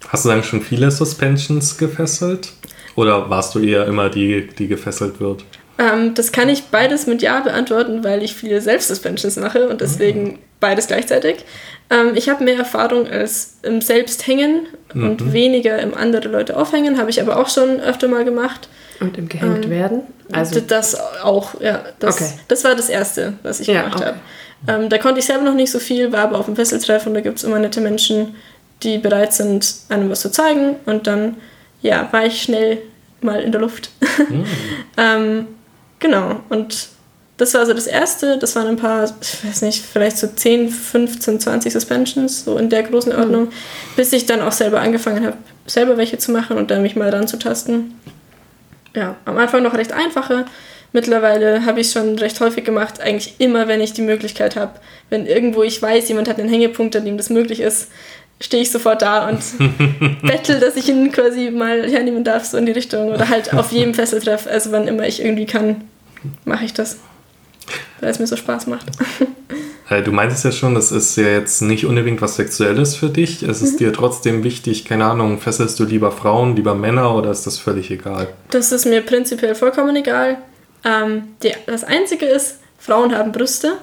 [0.08, 2.54] Hast du dann schon viele Suspensions gefesselt?
[2.96, 5.44] Oder warst du eher immer die, die gefesselt wird?
[5.78, 10.24] Ähm, das kann ich beides mit Ja beantworten, weil ich viele Selbstsuspensions mache und deswegen
[10.24, 10.40] mhm.
[10.60, 11.46] beides gleichzeitig.
[11.90, 15.10] Ähm, ich habe mehr Erfahrung als im Selbsthängen mhm.
[15.10, 18.70] und weniger im andere Leute aufhängen, habe ich aber auch schon öfter mal gemacht.
[19.00, 20.02] Und im gehängt ähm, werden?
[20.32, 21.84] Also das auch, ja.
[22.00, 22.32] Das, okay.
[22.48, 24.06] das war das Erste, was ich ja, gemacht okay.
[24.06, 24.18] habe.
[24.68, 27.14] Ähm, da konnte ich selber noch nicht so viel, war aber auf dem Fesseltreff und
[27.14, 28.36] da gibt es immer nette Menschen,
[28.84, 30.78] die bereit sind, einem was zu zeigen.
[30.86, 31.38] Und dann,
[31.82, 32.80] ja, war ich schnell
[33.22, 33.92] mal in der Luft.
[34.30, 34.46] Mhm.
[34.98, 35.48] ähm,
[36.00, 36.90] genau, und
[37.38, 38.38] das war also das erste.
[38.38, 42.70] Das waren ein paar, ich weiß nicht, vielleicht so 10, 15, 20 Suspensions, so in
[42.70, 43.20] der großen mhm.
[43.20, 43.52] Ordnung, mhm.
[43.96, 47.10] bis ich dann auch selber angefangen habe, selber welche zu machen und dann mich mal
[47.10, 48.00] ranzutasten.
[48.96, 50.46] Ja, am Anfang noch recht einfache.
[50.94, 54.80] Mittlerweile habe ich es schon recht häufig gemacht, eigentlich immer, wenn ich die Möglichkeit habe.
[55.10, 57.90] Wenn irgendwo ich weiß, jemand hat einen Hängepunkt, an dem das möglich ist,
[58.40, 59.40] stehe ich sofort da und
[60.22, 63.10] bettel, dass ich ihn quasi mal hernehmen darf, so in die Richtung.
[63.10, 65.82] Oder halt auf jedem Fesseltreff, also wann immer ich irgendwie kann,
[66.44, 66.98] mache ich das
[68.00, 68.86] weil es mir so Spaß macht.
[69.88, 73.44] Äh, du meintest ja schon, das ist ja jetzt nicht unbedingt was Sexuelles für dich.
[73.44, 73.78] Es ist mhm.
[73.78, 77.92] dir trotzdem wichtig, keine Ahnung, fesselst du lieber Frauen, lieber Männer oder ist das völlig
[77.92, 78.30] egal?
[78.50, 80.40] Das ist mir prinzipiell vollkommen egal.
[80.84, 83.74] Ähm, die, das Einzige ist, Frauen haben Brüste.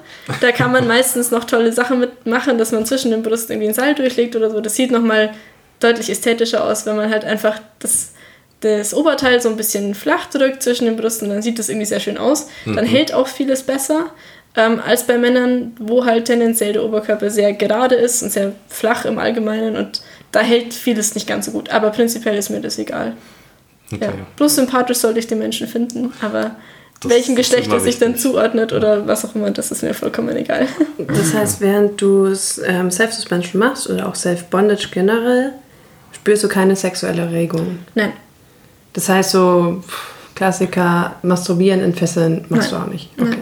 [0.41, 3.75] Da kann man meistens noch tolle Sachen mitmachen, dass man zwischen den Brüsten irgendwie ein
[3.75, 4.61] Seil durchlegt oder so.
[4.61, 5.33] Das sieht nochmal
[5.81, 8.13] deutlich ästhetischer aus, wenn man halt einfach das
[8.61, 11.99] das Oberteil so ein bisschen flach drückt zwischen den Brüsten, dann sieht das irgendwie sehr
[11.99, 12.47] schön aus.
[12.65, 12.89] Dann mhm.
[12.89, 14.11] hält auch vieles besser
[14.57, 19.05] ähm, als bei Männern, wo halt tendenziell der Oberkörper sehr gerade ist und sehr flach
[19.05, 21.71] im Allgemeinen und da hält vieles nicht ganz so gut.
[21.71, 23.15] Aber prinzipiell ist mir das egal.
[23.93, 24.05] Okay.
[24.05, 24.13] Ja.
[24.37, 26.57] Bloß sympathisch sollte ich den Menschen finden, aber
[27.09, 30.67] welchem Geschlecht er sich dann zuordnet oder was auch immer, das ist mir vollkommen egal.
[30.99, 32.33] Das heißt, während du
[32.65, 35.53] ähm, Self-Suspension machst oder auch Self-Bondage generell,
[36.13, 37.81] spürst du keine sexuelle Erregung?
[37.95, 38.13] Nein.
[38.93, 39.83] Das heißt so
[40.35, 42.81] Klassiker, Masturbieren in Fesseln machst Nein.
[42.81, 43.11] du auch nicht.
[43.21, 43.39] Okay.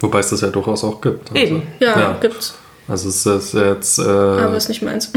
[0.00, 1.30] Wobei es das ja durchaus auch gibt.
[1.30, 2.54] Also, Eben, ja, ja, gibt's.
[2.86, 3.98] Also es ist jetzt.
[3.98, 5.10] Äh, aber ist nicht meins.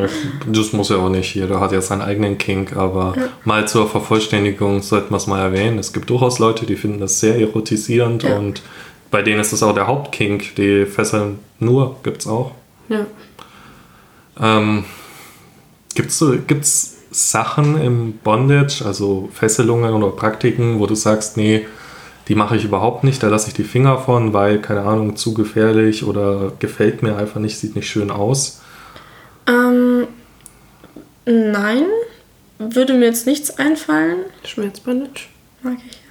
[0.46, 1.34] das muss ja auch nicht.
[1.34, 3.28] Jeder hat ja seinen eigenen Kink, aber ja.
[3.44, 5.78] mal zur Vervollständigung sollten wir es mal erwähnen.
[5.78, 8.36] Es gibt durchaus Leute, die finden das sehr erotisierend ja.
[8.36, 8.62] und
[9.12, 10.56] bei denen ist das auch der Hauptkink.
[10.56, 12.52] Die Fesseln nur gibt es auch.
[12.88, 13.06] Ja.
[14.40, 14.84] Ähm,
[15.94, 21.66] gibt's, gibt's Sachen im Bondage, also Fesselungen oder Praktiken, wo du sagst, nee,
[22.28, 25.34] die mache ich überhaupt nicht, da lasse ich die Finger von, weil, keine Ahnung, zu
[25.34, 28.60] gefährlich oder gefällt mir einfach nicht, sieht nicht schön aus?
[29.46, 30.06] Ähm,
[31.26, 31.84] nein,
[32.58, 34.18] würde mir jetzt nichts einfallen.
[34.44, 35.26] Schmerzbondage?
[35.62, 36.02] Mag ich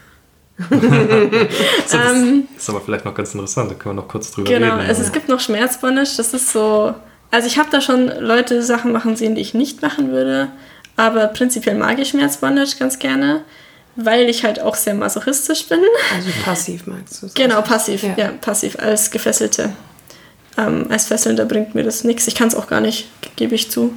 [0.69, 4.47] so, das ähm, ist aber vielleicht noch ganz interessant, da können wir noch kurz drüber
[4.49, 4.77] genau, reden.
[4.77, 6.93] Genau, also es gibt noch Schmerzbondage, das ist so.
[7.31, 10.49] Also ich habe da schon Leute Sachen machen sehen, die ich nicht machen würde.
[10.97, 13.41] Aber prinzipiell mag ich Schmerzbondage ganz gerne,
[13.95, 15.79] weil ich halt auch sehr masochistisch bin.
[16.15, 17.33] Also passiv magst du es?
[17.33, 18.13] Genau, passiv, ja.
[18.17, 19.71] ja, passiv als Gefesselte.
[20.57, 22.27] Ähm, als Fesselnder bringt mir das nichts.
[22.27, 23.93] Ich kann es auch gar nicht, gebe ich zu.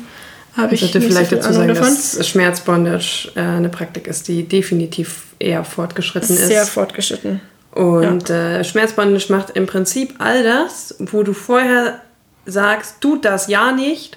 [0.57, 1.85] Habe ich sollte vielleicht so dazu sagen, davon.
[1.85, 6.47] dass Schmerzbondage äh, eine Praktik ist, die definitiv eher fortgeschritten ist.
[6.47, 7.41] Sehr fortgeschritten.
[7.73, 8.59] Und ja.
[8.59, 12.01] äh, Schmerzbondage macht im Prinzip all das, wo du vorher
[12.47, 14.17] sagst, tut das ja nicht,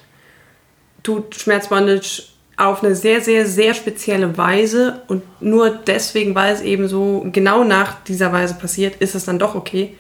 [1.02, 2.24] tut Schmerzbondage
[2.58, 7.64] auf eine sehr, sehr, sehr spezielle Weise und nur deswegen, weil es eben so genau
[7.64, 9.96] nach dieser Weise passiert, ist es dann doch okay.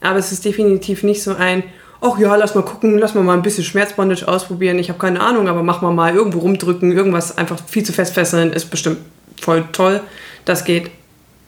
[0.00, 1.64] Aber es ist definitiv nicht so ein,
[2.00, 4.78] ach ja, lass mal gucken, lass mal mal ein bisschen Schmerzbondage ausprobieren.
[4.78, 8.14] Ich habe keine Ahnung, aber mach mal mal irgendwo rumdrücken, irgendwas einfach viel zu fest
[8.14, 8.98] fesseln, ist bestimmt
[9.40, 10.00] voll toll.
[10.44, 10.90] Das geht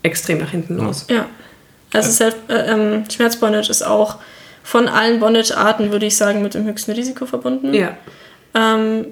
[0.03, 1.07] extrem nach hinten los.
[1.09, 1.26] Ja.
[1.93, 4.16] Also Self, äh, ähm, Schmerzbondage ist auch
[4.64, 7.72] von allen Bondage-Arten, würde ich sagen, mit dem höchsten Risiko verbunden.
[7.72, 7.97] Ja.
[8.55, 9.07] Ähm,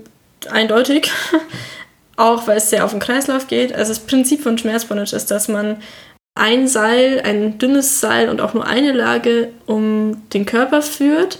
[0.49, 1.11] eindeutig.
[2.17, 3.75] auch weil es sehr auf den Kreislauf geht.
[3.75, 5.77] Also das Prinzip von Schmerzbondage ist, dass man
[6.35, 11.39] ein Seil, ein dünnes Seil und auch nur eine Lage um den Körper führt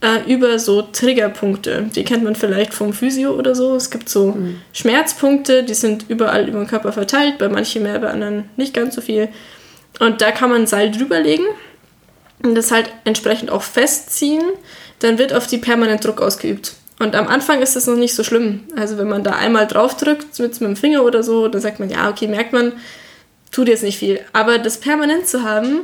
[0.00, 1.88] äh, über so Triggerpunkte.
[1.94, 3.74] Die kennt man vielleicht vom Physio oder so.
[3.74, 4.60] Es gibt so mhm.
[4.72, 8.94] Schmerzpunkte, die sind überall über den Körper verteilt, bei manchen mehr, bei anderen nicht ganz
[8.94, 9.28] so viel.
[9.98, 11.46] Und da kann man ein Seil drüberlegen
[12.42, 14.44] und das halt entsprechend auch festziehen.
[15.00, 16.74] Dann wird auf die permanent Druck ausgeübt.
[16.98, 18.64] Und am Anfang ist das noch nicht so schlimm.
[18.76, 21.78] Also wenn man da einmal drauf drückt mit, mit dem Finger oder so, dann sagt
[21.78, 22.72] man, ja, okay, merkt man,
[23.52, 24.20] tut jetzt nicht viel.
[24.32, 25.82] Aber das permanent zu haben,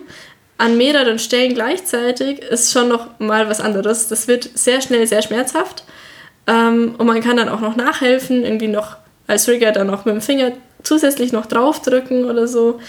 [0.59, 4.09] an mehreren Stellen gleichzeitig, ist schon noch mal was anderes.
[4.09, 5.85] Das wird sehr schnell sehr schmerzhaft.
[6.47, 8.97] Ähm, und man kann dann auch noch nachhelfen, irgendwie noch
[9.27, 10.53] als Trigger dann noch mit dem Finger
[10.83, 12.81] zusätzlich noch draufdrücken oder so.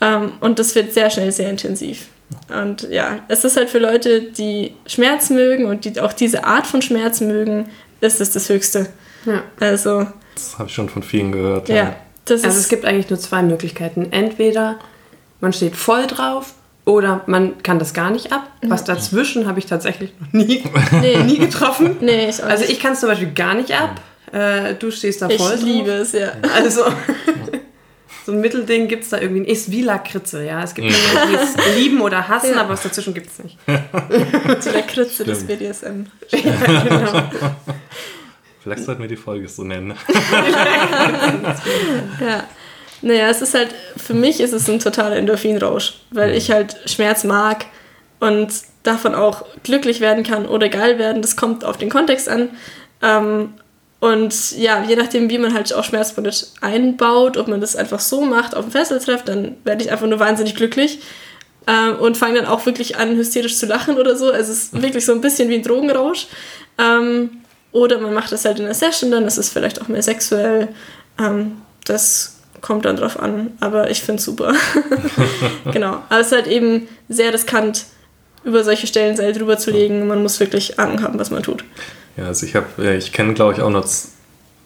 [0.00, 2.06] Ähm, und das wird sehr schnell sehr intensiv.
[2.48, 6.66] Und ja, es ist halt für Leute, die Schmerz mögen und die auch diese Art
[6.66, 7.68] von Schmerz mögen,
[8.00, 8.88] ist es das Höchste.
[9.24, 9.42] Ja.
[9.58, 10.06] Also.
[10.34, 11.68] Das habe ich schon von vielen gehört.
[11.68, 11.74] Ja.
[11.76, 11.94] ja.
[12.28, 14.08] also es gibt eigentlich nur zwei Möglichkeiten.
[14.10, 14.78] Entweder
[15.40, 16.54] man steht voll drauf
[16.84, 18.50] oder man kann das gar nicht ab.
[18.62, 20.64] Was dazwischen habe ich tatsächlich noch nie,
[21.00, 21.22] nee.
[21.22, 21.96] nie getroffen.
[22.00, 24.00] Nee, ich also ich kann es zum Beispiel gar nicht ab.
[24.32, 25.54] Äh, du stehst da voll.
[25.56, 26.32] Ich liebe es, ja.
[26.54, 26.84] Also
[28.26, 29.50] so ein Mittelding gibt es da irgendwie.
[29.50, 30.62] Ist wie Lakritze, ja.
[30.62, 32.60] Es gibt Menschen, die es lieben oder hassen, ja.
[32.60, 33.58] aber was dazwischen gibt es nicht.
[33.66, 36.04] Die Lakritze des BDSM.
[36.30, 37.22] ja, genau.
[38.62, 39.94] Vielleicht sollten wir die Folge so nennen.
[42.20, 42.44] ja.
[43.02, 47.24] Naja, es ist halt, für mich ist es ein totaler Endorphinrausch, weil ich halt Schmerz
[47.24, 47.64] mag
[48.18, 48.52] und
[48.82, 51.22] davon auch glücklich werden kann oder geil werden.
[51.22, 52.50] Das kommt auf den Kontext an.
[53.02, 53.54] Ähm,
[54.00, 58.22] und ja, je nachdem, wie man halt auch Schmerzbondage einbaut, ob man das einfach so
[58.22, 61.00] macht, auf dem Fesseltreff, dann werde ich einfach nur wahnsinnig glücklich
[61.66, 64.32] ähm, und fange dann auch wirklich an, hysterisch zu lachen oder so.
[64.32, 66.28] Also es ist wirklich so ein bisschen wie ein Drogenrausch.
[66.78, 67.30] Ähm,
[67.72, 70.68] oder man macht das halt in der Session, dann ist es vielleicht auch mehr sexuell.
[71.18, 74.54] Ähm, das kommt dann drauf an, aber ich finde es super.
[75.72, 76.02] genau.
[76.08, 77.84] Aber es ist halt eben sehr riskant,
[78.44, 80.06] über solche Stellen Seil drüber zu legen.
[80.06, 81.64] Man muss wirklich Ahnung haben, was man tut.
[82.16, 83.86] Ja, also ich habe, äh, ich kenne glaube ich auch noch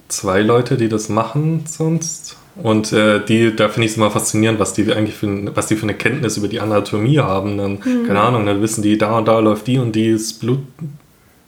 [0.09, 2.37] zwei Leute, die das machen sonst.
[2.63, 5.75] Und äh, die, da finde ich es immer faszinierend, was die eigentlich für, was die
[5.75, 7.59] für eine Kenntnis über die Anatomie haben.
[7.59, 8.07] Dann, mhm.
[8.07, 10.61] keine Ahnung, dann wissen die, da und da läuft die und die ist Blut,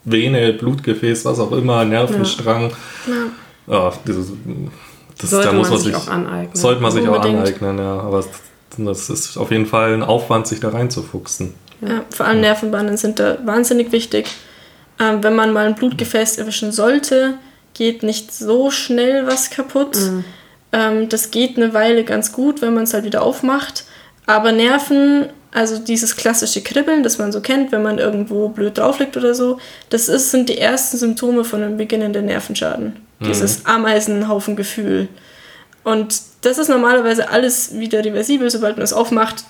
[0.05, 2.73] Vene, Blutgefäß, was auch immer, Nervenstrang.
[3.07, 3.73] Ja.
[3.75, 4.33] ja dieses,
[5.19, 6.57] das, sollte da muss man sich, sich auch aneignen.
[6.57, 7.37] Sollte man sich Unbedingt.
[7.37, 8.01] auch aneignen, ja.
[8.01, 8.25] Aber
[8.79, 11.55] das ist auf jeden Fall ein Aufwand, sich da reinzufuchsen.
[11.81, 14.29] Ja, vor allem Nervenbahnen sind da wahnsinnig wichtig.
[14.99, 17.35] Ähm, wenn man mal ein Blutgefäß erwischen sollte,
[17.75, 19.97] geht nicht so schnell was kaputt.
[19.97, 20.25] Mhm.
[20.73, 23.85] Ähm, das geht eine Weile ganz gut, wenn man es halt wieder aufmacht.
[24.25, 28.99] Aber Nerven, also dieses klassische Kribbeln, das man so kennt, wenn man irgendwo blöd drauf
[28.99, 29.59] liegt oder so,
[29.91, 32.97] das ist, sind die ersten Symptome von einem beginnenden Nervenschaden.
[33.21, 33.27] Mhm.
[33.27, 35.09] Dieses Ameisenhaufengefühl.
[35.85, 39.45] Und das ist normalerweise alles wieder reversibel, sobald man es aufmacht,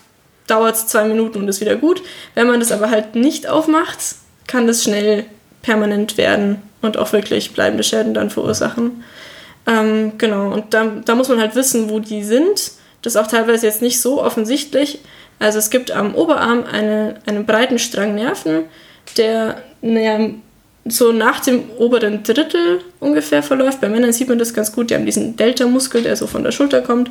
[0.46, 2.02] dauert es zwei Minuten und ist wieder gut.
[2.34, 3.98] Wenn man das aber halt nicht aufmacht,
[4.46, 5.24] kann das schnell
[5.62, 9.02] permanent werden und auch wirklich bleibende Schäden dann verursachen.
[9.66, 12.72] Ähm, genau, und da, da muss man halt wissen, wo die sind.
[13.02, 15.00] Das ist auch teilweise jetzt nicht so offensichtlich.
[15.38, 18.64] Also es gibt am Oberarm eine, einen breiten Strang Nerven,
[19.16, 20.30] der naja,
[20.88, 23.80] so nach dem oberen Drittel ungefähr verläuft.
[23.80, 24.90] Bei Männern sieht man das ganz gut.
[24.90, 27.10] Die haben diesen Delta-Muskel, der so von der Schulter kommt.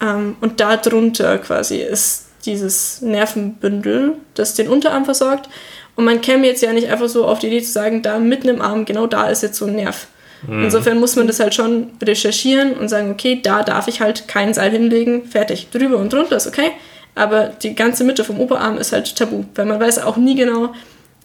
[0.00, 5.48] Ähm, und da drunter quasi ist dieses Nervenbündel, das den Unterarm versorgt.
[5.96, 8.48] Und man käme jetzt ja nicht einfach so auf die Idee zu sagen, da mitten
[8.48, 10.08] im Arm, genau da ist jetzt so ein Nerv.
[10.46, 10.64] Mhm.
[10.64, 14.54] Insofern muss man das halt schon recherchieren und sagen, okay, da darf ich halt kein
[14.54, 15.68] Seil hinlegen, fertig.
[15.70, 16.72] Drüber und drunter ist okay,
[17.14, 20.74] aber die ganze Mitte vom Oberarm ist halt tabu, weil man weiß auch nie genau,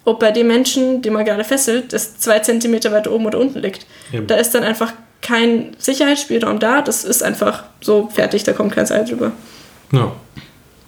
[0.05, 3.59] ob bei dem Menschen, den man gerade fesselt, das zwei Zentimeter weiter oben oder unten
[3.59, 3.86] liegt.
[4.13, 4.28] Eben.
[4.28, 8.86] Da ist dann einfach kein Sicherheitsspielraum da, das ist einfach so fertig, da kommt kein
[8.86, 9.32] Seil drüber.
[9.91, 10.11] Ja,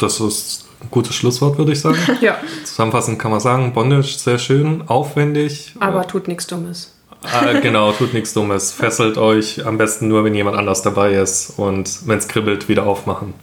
[0.01, 1.97] das ist ein gutes Schlusswort, würde ich sagen.
[2.21, 2.37] ja.
[2.63, 5.73] Zusammenfassend kann man sagen, Bondage sehr schön, aufwendig.
[5.79, 6.93] Aber tut nichts Dummes.
[7.23, 8.71] Äh, genau, tut nichts Dummes.
[8.71, 12.85] Fesselt euch am besten nur, wenn jemand anders dabei ist und wenn es kribbelt, wieder
[12.85, 13.33] aufmachen.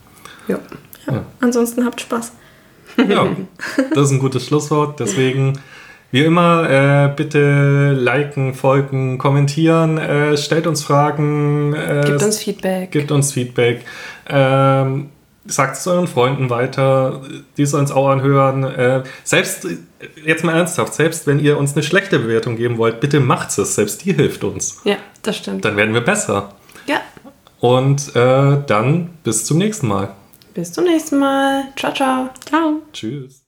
[0.49, 0.59] Ja.
[1.07, 1.13] ja.
[1.15, 1.23] ja.
[1.41, 2.33] Ansonsten habt Spaß.
[3.09, 3.29] Ja,
[3.95, 4.99] das ist ein gutes Schlusswort.
[4.99, 5.61] Deswegen,
[6.11, 11.75] wie immer, äh, bitte liken, folgen, kommentieren, äh, stellt uns Fragen.
[11.75, 12.91] Äh, gibt uns Feedback.
[12.91, 13.85] Gibt uns Feedback.
[14.29, 15.11] Ähm,
[15.49, 17.23] sagt es euren Freunden weiter,
[17.57, 18.65] die sollen es auch anhören.
[18.65, 19.67] Äh, selbst,
[20.25, 23.75] jetzt mal ernsthaft, selbst wenn ihr uns eine schlechte Bewertung geben wollt, bitte macht es.
[23.75, 24.81] Selbst die hilft uns.
[24.85, 25.65] Ja, das stimmt.
[25.65, 26.55] Dann werden wir besser.
[26.87, 27.01] Ja.
[27.61, 30.15] Und äh, dann bis zum nächsten Mal.
[30.55, 31.65] Bis zum nächsten Mal.
[31.77, 32.31] Ciao, ciao.
[32.47, 32.83] Ciao.
[32.93, 33.48] Tschüss.